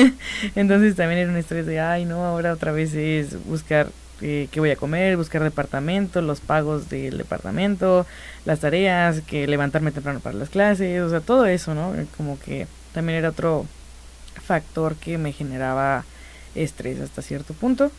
[0.54, 3.88] Entonces también era un estrés de, ay, no, ahora otra vez es buscar
[4.20, 8.06] eh, qué voy a comer, buscar departamento, los pagos del departamento,
[8.44, 11.94] las tareas, que levantarme temprano para las clases, o sea, todo eso, ¿no?
[12.18, 13.66] Como que también era otro
[14.44, 16.04] factor que me generaba
[16.54, 17.90] estrés hasta cierto punto.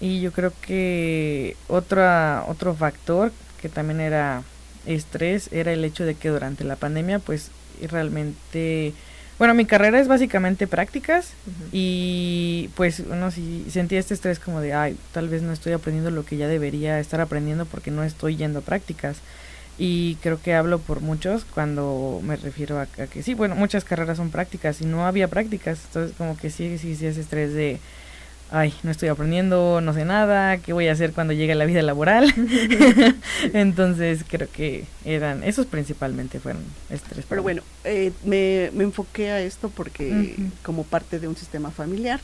[0.00, 4.42] Y yo creo que otra, otro factor que también era
[4.86, 7.50] estrés era el hecho de que durante la pandemia pues
[7.90, 8.92] realmente
[9.38, 11.32] bueno mi carrera es básicamente prácticas
[11.72, 16.10] y pues uno sí sentía este estrés como de ay tal vez no estoy aprendiendo
[16.10, 19.16] lo que ya debería estar aprendiendo porque no estoy yendo a prácticas
[19.78, 24.16] y creo que hablo por muchos cuando me refiero a, que sí, bueno, muchas carreras
[24.18, 27.80] son prácticas y no había prácticas, entonces como que sí, sí, sí, ese estrés de,
[28.50, 31.82] ay, no estoy aprendiendo, no sé nada, ¿qué voy a hacer cuando llegue la vida
[31.82, 32.32] laboral?
[33.52, 37.26] entonces creo que eran, esos principalmente fueron estrés.
[37.28, 42.20] Pero bueno, eh, me, me, enfoqué a esto porque como parte de un sistema familiar,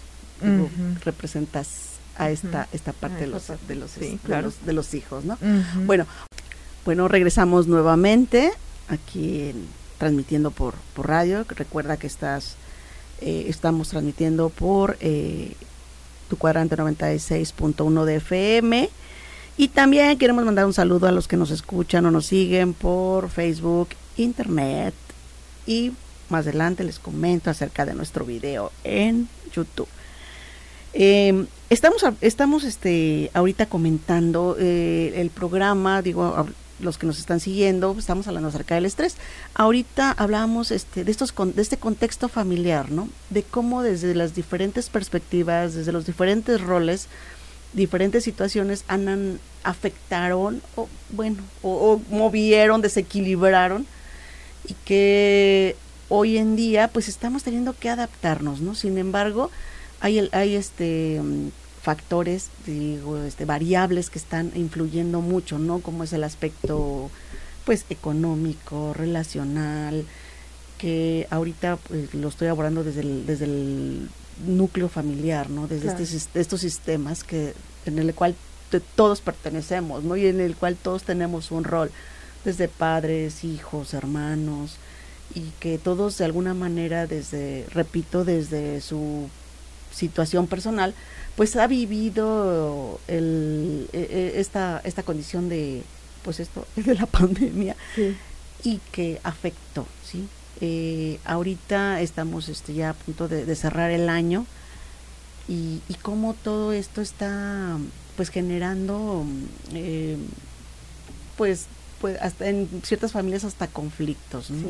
[1.04, 5.38] representas a esta, esta parte de los, de los, de los, hijos, ¿no?
[5.86, 6.06] Bueno,
[6.84, 8.52] bueno, regresamos nuevamente
[8.88, 9.52] aquí
[9.98, 11.44] transmitiendo por, por radio.
[11.48, 12.56] Recuerda que estás
[13.20, 15.52] eh, estamos transmitiendo por eh,
[16.28, 18.88] tu cuadrante 96.1 de FM
[19.58, 23.28] Y también queremos mandar un saludo a los que nos escuchan o nos siguen por
[23.28, 24.94] Facebook, Internet
[25.66, 25.92] y
[26.30, 29.88] más adelante les comento acerca de nuestro video en YouTube.
[30.94, 36.46] Em, estamos estamos este, ahorita comentando eh, el programa, digo,
[36.80, 39.16] los que nos están siguiendo, estamos hablando acerca del estrés.
[39.54, 43.08] Ahorita hablábamos este, de, estos, de este contexto familiar, ¿no?
[43.30, 47.08] De cómo desde las diferentes perspectivas, desde los diferentes roles,
[47.72, 53.86] diferentes situaciones han, afectaron, o bueno, o, movieron, desequilibraron,
[54.66, 55.76] y que
[56.08, 58.74] hoy en día pues estamos teniendo que adaptarnos, ¿no?
[58.74, 59.50] Sin embargo,
[60.00, 61.20] hay, hay este
[61.82, 65.80] factores, digo, este, variables que están influyendo mucho, ¿no?
[65.80, 67.10] Como es el aspecto,
[67.64, 70.04] pues, económico, relacional,
[70.78, 74.08] que ahorita pues, lo estoy abordando desde el, desde el
[74.46, 75.66] núcleo familiar, ¿no?
[75.66, 77.54] Desde este, estos sistemas que
[77.86, 78.34] en el cual
[78.94, 80.16] todos pertenecemos, ¿no?
[80.16, 81.90] Y en el cual todos tenemos un rol,
[82.44, 84.76] desde padres, hijos, hermanos,
[85.34, 89.28] y que todos de alguna manera, desde, repito, desde su
[89.92, 90.94] situación personal,
[91.36, 95.82] pues ha vivido el, e, e, esta, esta condición de,
[96.22, 97.76] pues esto, de la pandemia
[98.62, 100.28] y que afectó, ¿sí?
[100.60, 104.44] Eh, ahorita estamos este, ya a punto de, cerrar el año
[105.48, 107.78] y, y cómo todo esto está
[108.16, 109.24] pues generando
[109.72, 110.18] eh,
[111.38, 111.66] pues
[112.00, 114.68] pues hasta en ciertas familias hasta conflictos, ¿no?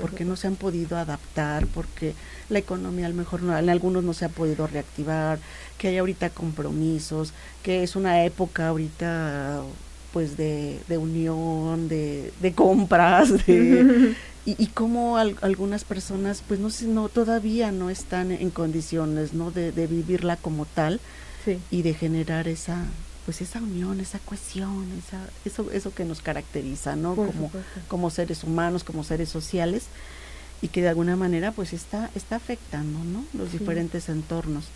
[0.00, 2.14] Porque no se han podido adaptar, porque
[2.48, 5.38] la economía a lo mejor no, en algunos no se ha podido reactivar,
[5.78, 7.32] que hay ahorita compromisos,
[7.62, 9.62] que es una época ahorita
[10.12, 14.14] pues de, de unión, de, de compras, de,
[14.46, 19.72] y, y cómo algunas personas pues no, no todavía no están en condiciones no de,
[19.72, 21.00] de vivirla como tal
[21.70, 22.86] y de generar esa
[23.26, 27.16] pues esa unión, esa cohesión, esa, eso, eso que nos caracteriza, ¿no?
[27.16, 27.50] como,
[27.88, 29.86] como seres humanos, como seres sociales,
[30.62, 33.24] y que de alguna manera pues está, está afectando, ¿no?
[33.34, 34.66] Los diferentes entornos.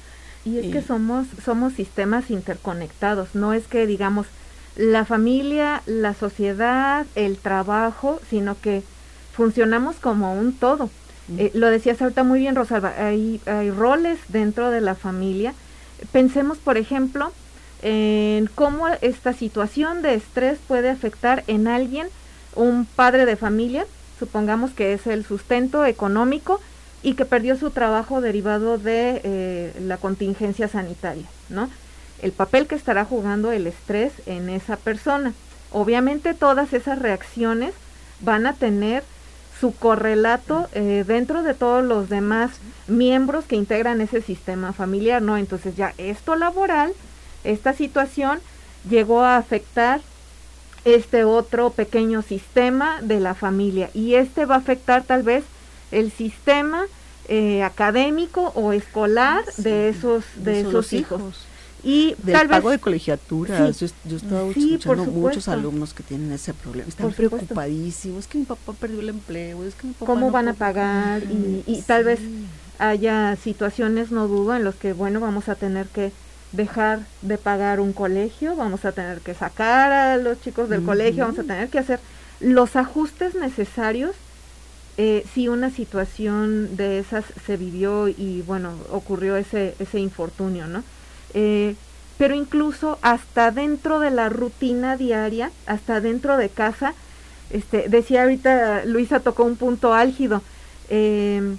[0.44, 4.26] Y es que eh, somos, somos sistemas interconectados, no es que digamos
[4.76, 8.82] la familia, la sociedad, el trabajo, sino que
[9.32, 10.90] funcionamos como un todo.
[11.38, 15.54] Eh, lo decías ahorita muy bien, Rosalba, hay, hay roles dentro de la familia.
[16.10, 17.32] Pensemos, por ejemplo,
[17.82, 22.08] en cómo esta situación de estrés puede afectar en alguien,
[22.54, 23.86] un padre de familia,
[24.18, 26.60] supongamos que es el sustento económico
[27.02, 31.70] y que perdió su trabajo derivado de eh, la contingencia sanitaria, ¿no?
[32.20, 35.32] El papel que estará jugando el estrés en esa persona.
[35.72, 37.72] Obviamente todas esas reacciones
[38.20, 39.02] van a tener
[39.58, 42.50] su correlato eh, dentro de todos los demás
[42.88, 45.36] miembros que integran ese sistema familiar, ¿no?
[45.36, 46.92] Entonces ya esto laboral
[47.44, 48.40] esta situación
[48.88, 50.00] llegó a afectar
[50.84, 53.90] este otro pequeño sistema de la familia.
[53.94, 55.44] Y este va a afectar tal vez
[55.90, 56.84] el sistema
[57.28, 61.46] eh, académico o escolar de esos de, esos hijos.
[61.82, 63.78] y del tal pago de colegiaturas.
[63.78, 66.88] Yo, yo estaba escuchando muchos alumnos que tienen ese problema.
[66.88, 70.48] Están preocupadísimos es que mi papá perdió el empleo es que mi papá cómo van
[70.48, 72.20] a pagar y, y tal vez
[72.78, 76.12] haya situaciones no dudo en los que bueno vamos a tener que
[76.52, 81.24] dejar de pagar un colegio, vamos a tener que sacar a los chicos del colegio,
[81.24, 82.00] vamos a tener que hacer
[82.40, 84.16] los ajustes necesarios
[84.96, 90.82] eh, si una situación de esas se vivió y bueno, ocurrió ese, ese infortunio, ¿no?
[91.32, 91.74] Eh,
[92.18, 96.92] pero incluso hasta dentro de la rutina diaria, hasta dentro de casa,
[97.50, 100.42] este, decía ahorita Luisa tocó un punto álgido,
[100.90, 101.56] eh,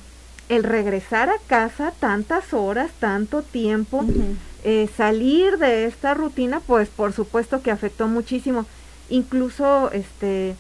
[0.52, 4.04] el regresar a casa tantas horas, tanto tiempo,
[4.66, 8.66] eh, salir de esta rutina, pues por supuesto que afectó muchísimo.
[9.10, 10.58] Incluso este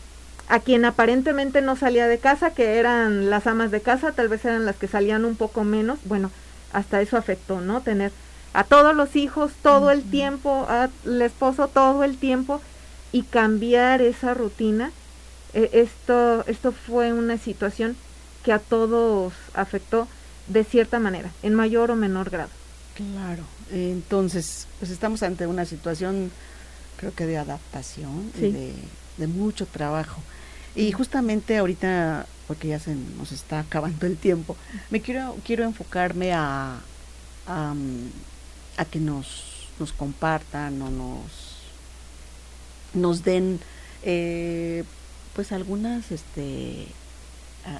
[0.47, 4.45] a quien aparentemente no salía de casa, que eran las amas de casa, tal vez
[4.45, 6.31] eran las que salían un poco menos, bueno,
[6.71, 7.81] hasta eso afectó, ¿no?
[7.81, 8.13] Tener
[8.53, 12.61] a todos los hijos todo el tiempo, al esposo todo el tiempo
[13.11, 14.91] y cambiar esa rutina.
[15.53, 17.97] Eh, esto, esto fue una situación
[18.43, 20.07] que a todos afectó
[20.47, 22.49] de cierta manera, en mayor o menor grado.
[22.95, 26.31] Claro, entonces, pues estamos ante una situación,
[26.97, 30.21] creo que de adaptación y de, mucho trabajo.
[30.75, 34.57] Y justamente ahorita, porque ya se nos está acabando el tiempo,
[34.89, 36.79] me quiero quiero enfocarme a,
[37.47, 37.75] a,
[38.89, 41.57] que nos, nos compartan o nos,
[42.93, 43.59] nos den
[44.03, 44.83] eh,
[45.35, 46.87] pues algunas este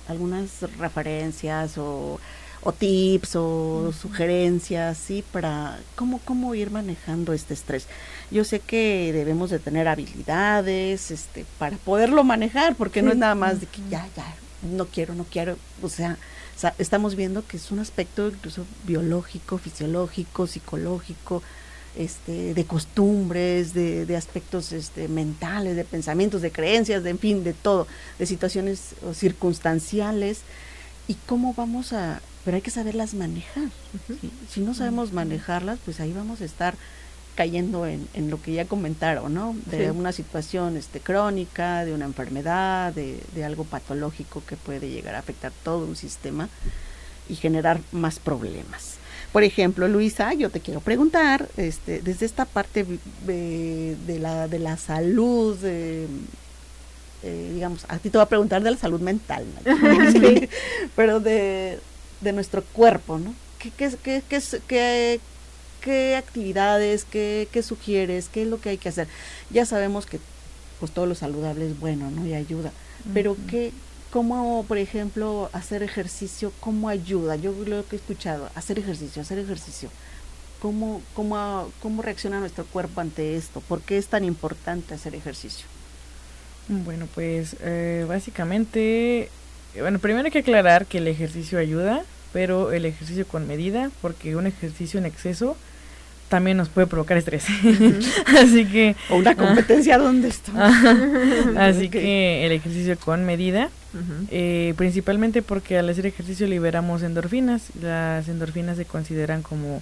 [0.08, 2.20] algunas referencias o
[2.64, 5.24] o tips o sugerencias, ¿sí?
[5.32, 7.88] Para cómo, cómo ir manejando este estrés.
[8.30, 13.36] Yo sé que debemos de tener habilidades este, para poderlo manejar, porque no es nada
[13.36, 16.18] más de que ya, ya, no quiero, no quiero, o sea,
[16.78, 21.42] estamos viendo que es un aspecto incluso biológico, fisiológico, psicológico,
[21.98, 27.44] este, de costumbres, de, de aspectos este, mentales, de pensamientos, de creencias, de en fin,
[27.44, 27.88] de todo,
[28.20, 30.42] de situaciones circunstanciales
[31.08, 33.70] y cómo vamos a, pero hay que saberlas manejar.
[34.50, 36.76] Si no sabemos manejarlas, pues ahí vamos a estar
[37.36, 39.56] cayendo en, en lo que ya comentaron, ¿no?
[39.66, 45.16] De una situación este, crónica, de una enfermedad, de, de algo patológico que puede llegar
[45.16, 46.50] a afectar todo un sistema
[47.30, 48.96] y generar más problemas.
[49.32, 52.86] Por ejemplo, Luisa, yo te quiero preguntar, este, desde esta parte
[53.26, 56.06] de, de la, de la salud, de,
[57.24, 59.46] eh, digamos, a ti te voy a preguntar de la salud mental,
[60.96, 61.80] pero de,
[62.20, 63.34] de, nuestro cuerpo, ¿no?
[63.60, 65.20] ¿Qué, qué, qué, qué,
[65.82, 69.08] qué actividades, qué, qué, sugieres, qué es lo que hay que hacer?
[69.50, 70.20] Ya sabemos que
[70.80, 72.26] pues todo lo saludable es bueno, ¿no?
[72.26, 72.72] Y ayuda,
[73.14, 73.72] pero ¿qué,
[74.12, 77.36] cómo, por ejemplo, hacer ejercicio, cómo ayuda?
[77.38, 79.90] Yo lo que he escuchado, hacer ejercicio, hacer ejercicio.
[80.62, 83.62] ¿Cómo, cómo, cómo reacciona nuestro cuerpo ante esto?
[83.62, 85.66] ¿Por qué es tan importante hacer ejercicio?
[86.68, 89.30] Bueno, pues eh, básicamente,
[89.80, 94.36] bueno, primero hay que aclarar que el ejercicio ayuda, pero el ejercicio con medida, porque
[94.36, 95.58] un ejercicio en exceso
[96.32, 97.46] también nos puede provocar estrés.
[98.42, 98.96] así que...
[99.10, 100.52] O una competencia donde está.
[101.68, 103.70] así que el ejercicio con medida,
[104.32, 107.64] eh, principalmente porque al hacer ejercicio liberamos endorfinas.
[107.82, 109.82] Las endorfinas se consideran como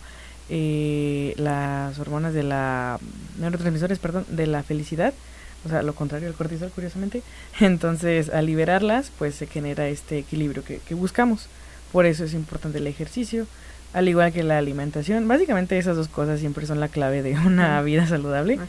[0.49, 2.99] eh, las hormonas de la...
[3.39, 5.13] neurotransmisores, perdón, de la felicidad
[5.65, 7.21] o sea, lo contrario al cortisol, curiosamente.
[7.59, 11.47] Entonces, al liberarlas, pues se genera este equilibrio que, buscamos.
[11.91, 13.45] Por eso es importante el ejercicio,
[13.93, 15.27] al igual que la alimentación.
[15.27, 18.59] Básicamente esas dos cosas siempre son la clave de una vida saludable.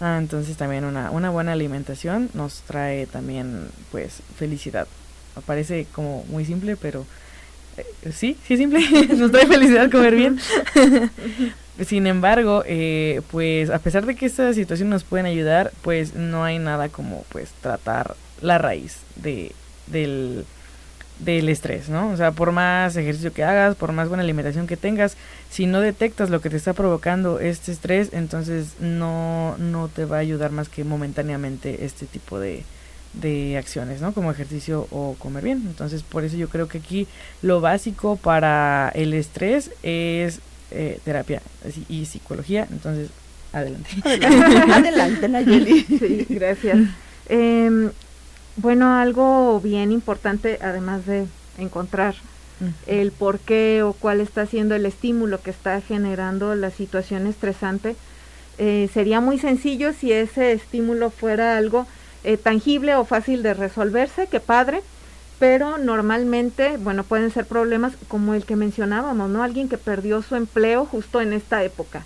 [0.00, 4.86] Ah, entonces también una, una buena alimentación nos trae también pues felicidad.
[5.46, 7.06] Parece como muy simple, pero
[7.76, 8.80] eh, sí, sí es simple.
[9.16, 10.38] nos trae felicidad comer bien.
[11.86, 16.42] Sin embargo, eh, pues a pesar de que estas situaciones nos pueden ayudar, pues no
[16.42, 19.52] hay nada como pues tratar la raíz de,
[19.86, 20.46] del,
[21.18, 22.10] del estrés, ¿no?
[22.10, 25.16] O sea, por más ejercicio que hagas, por más buena alimentación que tengas,
[25.50, 30.16] si no detectas lo que te está provocando este estrés, entonces no, no te va
[30.16, 32.64] a ayudar más que momentáneamente este tipo de,
[33.14, 34.12] de acciones, ¿no?
[34.12, 35.62] Como ejercicio o comer bien.
[35.66, 37.06] Entonces, por eso yo creo que aquí
[37.42, 40.40] lo básico para el estrés es
[40.70, 41.40] eh, terapia
[41.88, 42.66] y psicología.
[42.70, 43.10] Entonces,
[43.52, 43.90] adelante.
[44.04, 45.82] Adelante, Nayeli.
[45.84, 46.78] Sí, gracias.
[47.28, 47.90] Em,
[48.56, 51.26] bueno, algo bien importante, además de
[51.58, 52.14] encontrar
[52.86, 57.96] el por qué o cuál está siendo el estímulo que está generando la situación estresante,
[58.58, 61.86] eh, sería muy sencillo si ese estímulo fuera algo
[62.24, 64.80] eh, tangible o fácil de resolverse, que padre,
[65.38, 69.42] pero normalmente, bueno, pueden ser problemas como el que mencionábamos, ¿no?
[69.42, 72.04] Alguien que perdió su empleo justo en esta época,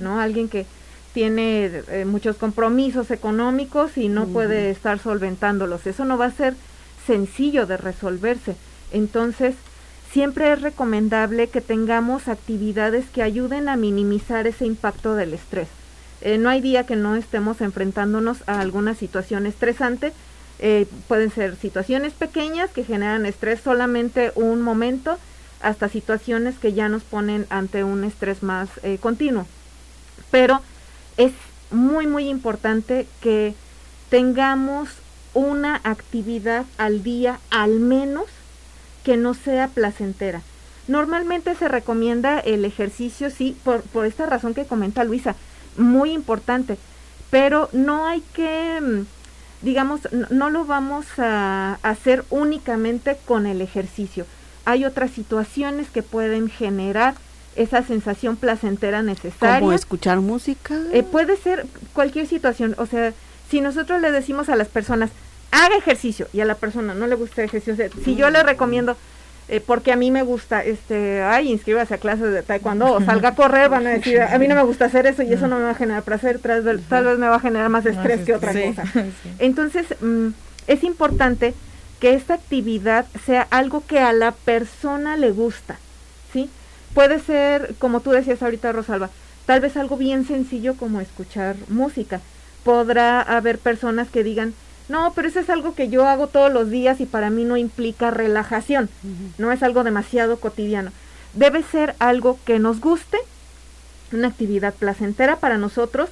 [0.00, 0.20] ¿no?
[0.20, 0.66] Alguien que
[1.14, 5.86] tiene eh, muchos compromisos económicos y no puede estar solventándolos.
[5.86, 6.56] Eso no va a ser
[7.06, 8.56] sencillo de resolverse.
[8.92, 9.54] Entonces,
[10.10, 15.68] siempre es recomendable que tengamos actividades que ayuden a minimizar ese impacto del estrés.
[16.20, 20.12] Eh, no hay día que no estemos enfrentándonos a alguna situación estresante
[20.60, 25.18] eh, pueden ser situaciones pequeñas que generan estrés solamente un momento
[25.60, 28.68] hasta situaciones que ya nos ponen ante un estrés más
[29.00, 29.46] continuo.
[30.30, 30.60] Pero
[31.16, 31.32] es
[31.70, 33.54] muy, muy importante que
[34.10, 34.88] tengamos
[35.32, 38.26] una actividad al día al menos
[39.02, 40.42] que no sea placentera.
[40.86, 45.34] Normalmente se recomienda el ejercicio, sí, por, por esta razón que comenta Luisa,
[45.76, 46.76] muy importante,
[47.30, 49.06] pero no hay que mm,
[49.64, 50.00] digamos,
[50.30, 54.26] no, lo vamos a hacer únicamente con el ejercicio.
[54.66, 57.14] Hay otras situaciones que pueden generar
[57.56, 59.60] esa sensación placentera necesaria.
[59.60, 60.78] ¿Como escuchar música?
[60.92, 62.74] Eh, puede ser cualquier situación.
[62.78, 63.12] O sea,
[63.50, 65.10] si nosotros le decimos a las personas,
[65.50, 68.96] haga ejercicio, y a la persona no le gusta el ejercicio, si yo le recomiendo,
[69.48, 73.30] eh, porque a mí me gusta, este, ay, inscríbase a clases de taekwondo o salga
[73.30, 75.58] a correr, van a decir, a mí no me gusta hacer eso y eso no
[75.58, 78.20] me va a generar placer, tal vez, tal vez me va a generar más estrés
[78.20, 78.84] que otra cosa.
[79.38, 80.28] Entonces, mm,
[80.66, 81.54] es importante
[82.00, 85.78] que esta actividad sea algo que a la persona le gusta,
[86.32, 86.48] ¿sí?
[86.94, 89.10] Puede ser, como tú decías ahorita, Rosalba,
[89.46, 92.20] tal vez algo bien sencillo como escuchar música.
[92.62, 94.54] Podrá haber personas que digan,
[94.88, 97.56] no, pero eso es algo que yo hago todos los días y para mí no
[97.56, 98.88] implica relajación,
[99.38, 100.92] no es algo demasiado cotidiano.
[101.32, 103.18] Debe ser algo que nos guste,
[104.12, 106.10] una actividad placentera para nosotros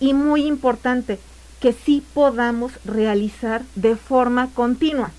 [0.00, 1.18] y muy importante,
[1.60, 5.10] que sí podamos realizar de forma continua.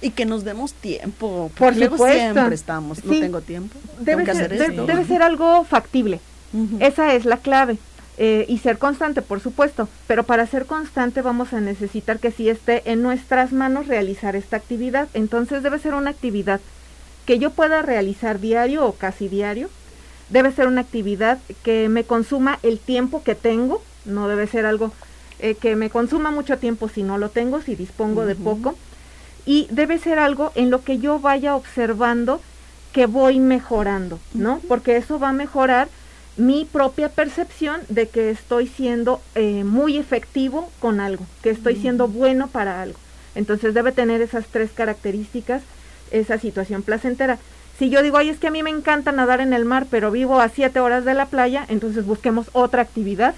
[0.00, 1.50] Y que nos demos tiempo.
[1.56, 2.06] Por supuesto.
[2.06, 3.78] siempre estamos, no tengo tiempo.
[4.00, 6.20] Debe, ser, debe ser algo factible.
[6.80, 7.78] Esa es la clave.
[8.18, 12.48] Eh, y ser constante, por supuesto, pero para ser constante vamos a necesitar que sí
[12.48, 15.08] esté en nuestras manos realizar esta actividad.
[15.12, 16.60] Entonces debe ser una actividad
[17.26, 19.68] que yo pueda realizar diario o casi diario.
[20.30, 24.92] Debe ser una actividad que me consuma el tiempo que tengo, no debe ser algo
[25.38, 28.76] eh, que me consuma mucho tiempo si no lo tengo, si dispongo de poco.
[29.46, 32.40] Y debe ser algo en lo que yo vaya observando
[32.92, 34.60] que voy mejorando, ¿no?
[34.68, 35.88] Porque eso va a mejorar
[36.36, 42.08] mi propia percepción de que estoy siendo eh, muy efectivo con algo, que estoy siendo
[42.08, 42.98] bueno para algo.
[43.34, 45.62] Entonces debe tener esas tres características,
[46.10, 47.38] esa situación placentera.
[47.78, 50.10] Si yo digo, ay, es que a mí me encanta nadar en el mar, pero
[50.10, 53.34] vivo a siete horas de la playa, entonces busquemos otra actividad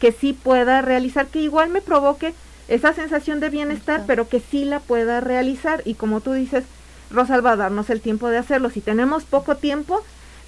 [0.00, 2.34] que sí pueda realizar, que igual me provoque
[2.68, 5.82] esa sensación de bienestar, pero que sí la pueda realizar.
[5.84, 6.64] Y como tú dices,
[7.10, 8.70] Rosalba, darnos el tiempo de hacerlo.
[8.70, 10.02] Si tenemos poco tiempo,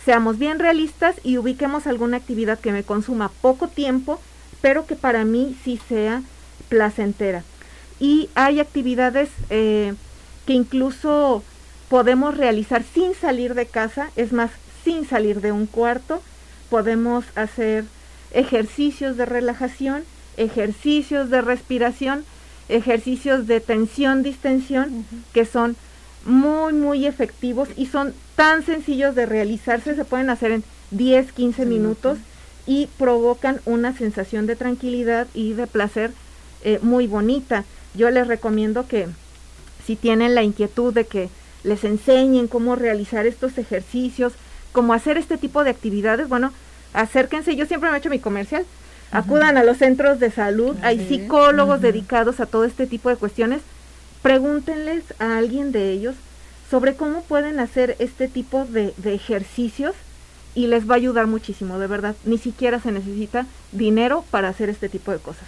[0.05, 4.21] seamos bien realistas y ubiquemos alguna actividad que me consuma poco tiempo,
[4.61, 6.23] pero que para mí sí sea
[6.69, 7.45] placentera.
[8.01, 9.95] Y hay actividades eh,
[10.47, 11.43] que incluso
[11.89, 14.51] podemos realizar sin salir de casa, es más,
[14.85, 16.23] sin salir de un cuarto.
[16.71, 17.85] Podemos hacer
[18.31, 20.05] ejercicios de relajación,
[20.39, 22.25] ejercicios de respiración,
[22.69, 25.77] ejercicios de tensión, distensión, que son
[26.25, 31.67] muy, muy efectivos y son tan sencillos de realizarse, se pueden hacer en 10, 15
[31.67, 32.19] minutos.
[32.71, 36.13] y provocan una sensación de tranquilidad y de placer
[36.63, 37.65] eh, muy bonita.
[37.95, 39.09] Yo les recomiendo que
[39.87, 41.31] si tienen la inquietud de que
[41.65, 44.35] les enseñen cómo realizar estos ejercicios,
[44.73, 46.53] cómo hacer este tipo de actividades, bueno,
[46.93, 48.67] acérquense, yo siempre me he hecho mi comercial,
[49.11, 53.63] acudan a los centros de salud, hay psicólogos dedicados a todo este tipo de cuestiones,
[54.23, 56.15] pregúntenles a alguien de ellos
[56.71, 59.95] sobre cómo pueden hacer este tipo de, ejercicios
[60.55, 62.15] y les va a ayudar muchísimo, de verdad.
[62.25, 65.45] Ni siquiera se necesita dinero para hacer este tipo de cosas.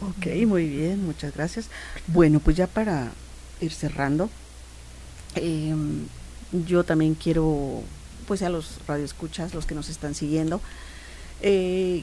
[0.00, 1.68] Ok, muy bien, muchas gracias.
[2.08, 3.12] Bueno, pues ya para
[3.60, 4.28] ir cerrando,
[5.34, 6.06] em,
[6.52, 7.82] yo también quiero,
[8.26, 10.60] pues a los radioescuchas, los que nos están siguiendo,
[11.42, 12.02] eh,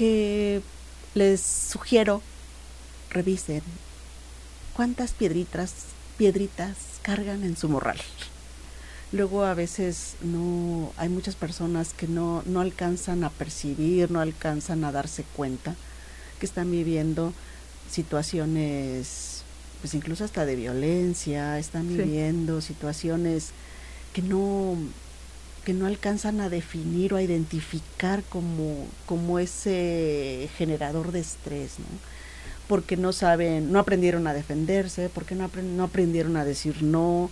[0.00, 0.62] que
[1.12, 2.22] les sugiero
[3.10, 3.60] revisen
[4.72, 5.74] cuántas piedritas,
[6.16, 7.98] piedritas cargan en su morral.
[9.12, 14.84] Luego a veces no hay muchas personas que no, no alcanzan a percibir, no alcanzan
[14.84, 15.74] a darse cuenta
[16.38, 17.34] que están viviendo
[17.90, 19.42] situaciones,
[19.82, 23.50] pues incluso hasta de violencia, están viviendo situaciones
[24.14, 24.78] que no
[25.70, 31.86] que no alcanzan a definir o a identificar como, como ese generador de estrés, ¿no?
[32.66, 37.30] porque no saben, no aprendieron a defenderse, porque no, no aprendieron a decir no,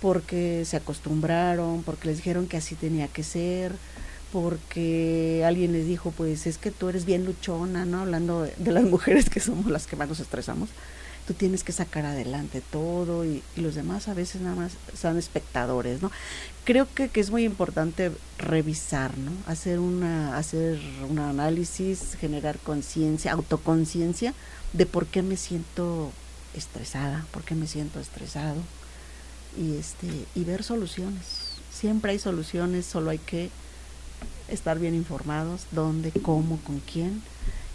[0.00, 3.70] porque se acostumbraron, porque les dijeron que así tenía que ser,
[4.32, 8.00] porque alguien les dijo, pues es que tú eres bien luchona, ¿no?
[8.00, 10.70] Hablando de, las mujeres que somos las que más nos estresamos,
[11.26, 16.02] tú tienes que sacar adelante todo y, los demás a veces nada más son espectadores,
[16.02, 16.10] ¿no?
[16.64, 19.32] Creo que, que es muy importante revisar, ¿no?
[19.46, 24.34] Hacer, una, hacer un análisis, generar conciencia, autoconciencia
[24.72, 26.12] de por qué me siento
[26.54, 28.60] estresada, por qué me siento estresado
[29.56, 31.56] y este y ver soluciones.
[31.72, 33.50] Siempre hay soluciones, solo hay que
[34.48, 37.22] estar bien informados, dónde, cómo, con quién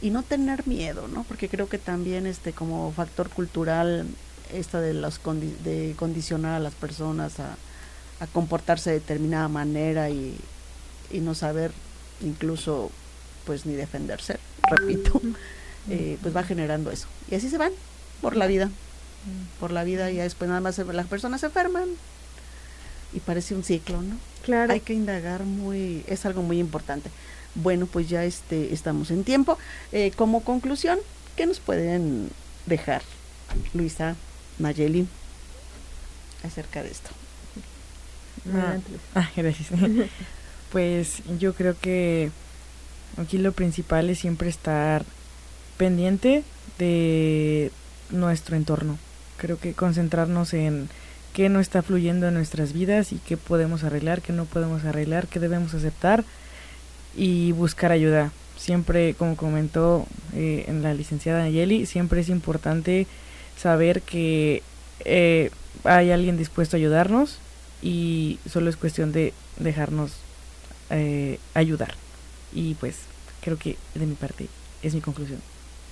[0.02, 1.24] y no tener miedo, ¿no?
[1.24, 4.08] Porque creo que también este como factor cultural
[4.54, 5.22] esto de los
[5.64, 7.56] de condicionar a las personas a,
[8.20, 10.38] a comportarse de determinada manera y,
[11.12, 11.72] y no saber
[12.22, 12.92] incluso
[13.46, 14.40] pues ni defenderse,
[14.70, 15.22] repito.
[15.90, 17.08] Eh, pues va generando eso.
[17.32, 17.72] Y así se van
[18.22, 18.70] por la vida,
[19.60, 21.90] por la vida y después nada más las personas se enferman
[23.14, 24.16] y parece un ciclo, ¿no?
[24.44, 24.74] Claro.
[24.74, 27.10] Hay que indagar muy, es algo muy importante.
[27.56, 29.58] Bueno, pues ya este, estamos en tiempo.
[29.92, 31.00] Eh, como conclusión,
[31.36, 32.30] ¿qué nos pueden
[32.66, 33.02] dejar,
[33.74, 34.16] Luisa,
[34.60, 35.08] Mayeli,
[36.44, 37.10] acerca de esto?
[38.54, 38.78] Ah,
[39.16, 39.70] ah gracias.
[40.72, 42.32] pues yo creo que
[43.18, 45.04] aquí lo principal es siempre estar
[45.78, 46.44] pendiente
[46.78, 47.72] de
[48.10, 48.98] nuestro entorno.
[49.38, 50.90] Creo que concentrarnos en
[51.34, 55.28] qué no está fluyendo en nuestras vidas y qué podemos arreglar, qué no podemos arreglar,
[55.28, 56.24] qué debemos aceptar
[57.16, 58.32] y buscar ayuda.
[58.58, 60.06] Siempre, como comentó
[60.36, 63.08] eh, en la licenciada Nayeli, siempre es importante
[63.58, 64.62] saber que
[65.06, 65.50] eh,
[65.84, 67.40] hay alguien dispuesto a ayudarnos
[67.82, 70.14] y solo es cuestión de dejarnos
[70.90, 71.96] eh, ayudar.
[72.54, 72.98] Y pues
[73.42, 74.48] creo que de mi parte
[74.84, 75.40] es mi conclusión.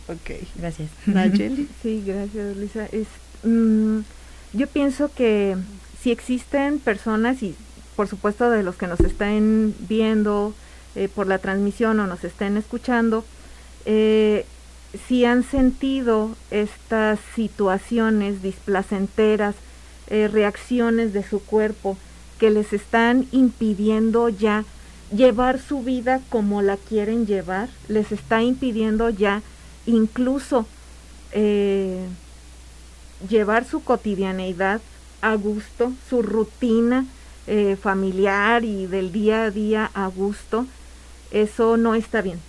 [0.07, 0.31] Ok.
[0.55, 0.89] Gracias.
[1.05, 1.67] Nayeli.
[1.81, 2.85] Sí, gracias, Luisa.
[2.91, 3.07] Es,
[3.43, 3.99] mm,
[4.53, 5.55] yo pienso que
[6.01, 7.55] si existen personas y
[7.95, 10.53] por supuesto de los que nos estén viendo
[10.99, 13.23] eh, por la transmisión o nos estén escuchando,
[13.85, 14.45] eh,
[15.07, 19.55] si han sentido estas situaciones displacenteras,
[20.07, 21.95] eh, reacciones de su cuerpo
[22.37, 24.65] que les están impidiendo ya
[25.15, 29.41] llevar su vida como la quieren llevar, les está impidiendo ya
[29.85, 30.65] incluso
[33.29, 34.81] llevar su cotidianeidad
[35.21, 37.05] a gusto, su rutina
[37.81, 40.65] familiar y del día a día a gusto,
[41.31, 42.39] eso no está bien.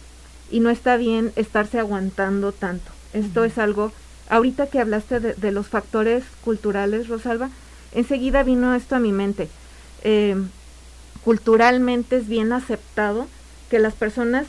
[0.50, 2.90] Y no está bien estarse aguantando tanto.
[3.12, 3.92] Esto es algo,
[4.28, 7.50] ahorita que hablaste de, los factores culturales, Rosalba,
[7.92, 9.48] enseguida vino esto a mi mente.
[10.02, 10.36] Eh,
[11.24, 13.26] culturalmente es bien aceptado
[13.68, 14.46] que las personas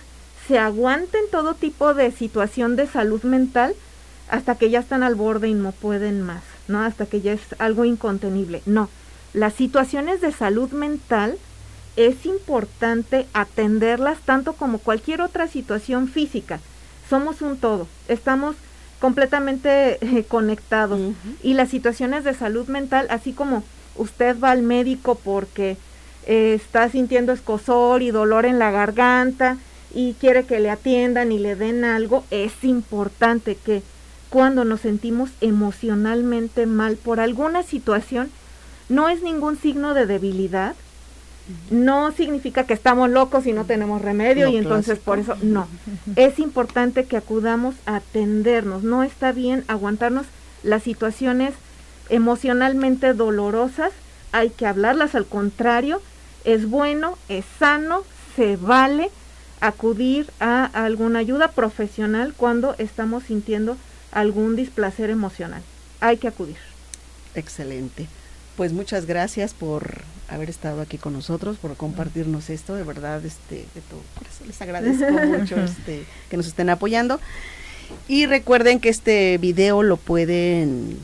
[0.48, 3.76] se aguanten todo tipo de situación de salud mental
[4.30, 6.80] hasta que ya están al borde y no pueden más, ¿no?
[6.80, 8.62] Hasta que ya es algo incontenible.
[8.66, 8.90] No,
[9.34, 11.38] las situaciones de salud mental
[11.96, 16.60] es importante atenderlas tanto como cualquier otra situación física.
[17.10, 18.56] Somos un todo, estamos
[19.00, 21.00] completamente eh, conectados
[21.42, 23.64] y las situaciones de salud mental, así como
[23.96, 25.78] usted va al médico porque
[26.28, 29.58] eh, está sintiendo escosor y dolor en la garganta
[29.94, 33.82] y quiere que le atiendan y le den algo, es importante que
[34.30, 38.30] cuando nos sentimos emocionalmente mal por alguna situación,
[38.88, 40.76] no es ningún signo de debilidad,
[41.70, 45.68] no significa que estamos locos y no tenemos remedio y entonces por eso no.
[46.16, 50.26] Es importante que acudamos a atendernos, no está bien aguantarnos
[50.64, 51.54] las situaciones
[52.10, 53.92] emocionalmente dolorosas,
[54.32, 56.02] hay que hablarlas al contrario,
[56.44, 58.04] es bueno, es sano,
[58.36, 59.10] se vale
[59.60, 63.78] acudir a alguna ayuda profesional cuando estamos sintiendo
[64.12, 65.62] algún displacer emocional.
[66.00, 66.58] Hay que acudir.
[67.36, 68.08] Excelente.
[68.58, 73.66] Pues muchas gracias por haber estado aquí con nosotros, por compartirnos esto, de verdad, este,
[73.76, 77.20] de todo, por eso les agradezco mucho este, que nos estén apoyando.
[78.08, 80.98] Y recuerden que este video lo pueden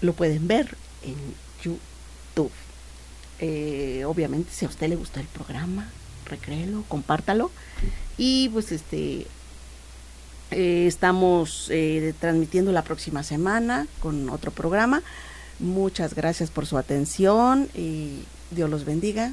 [0.00, 1.16] lo pueden ver en
[1.62, 2.52] YouTube.
[3.40, 5.88] Eh, obviamente, si a usted le gusta el programa,
[6.26, 7.50] recréelo, compártalo.
[8.16, 9.26] Y pues este
[10.50, 15.02] eh, estamos eh, transmitiendo la próxima semana con otro programa.
[15.58, 19.32] Muchas gracias por su atención y Dios los bendiga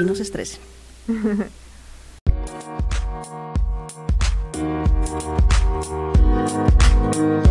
[0.00, 0.60] y no se estresen.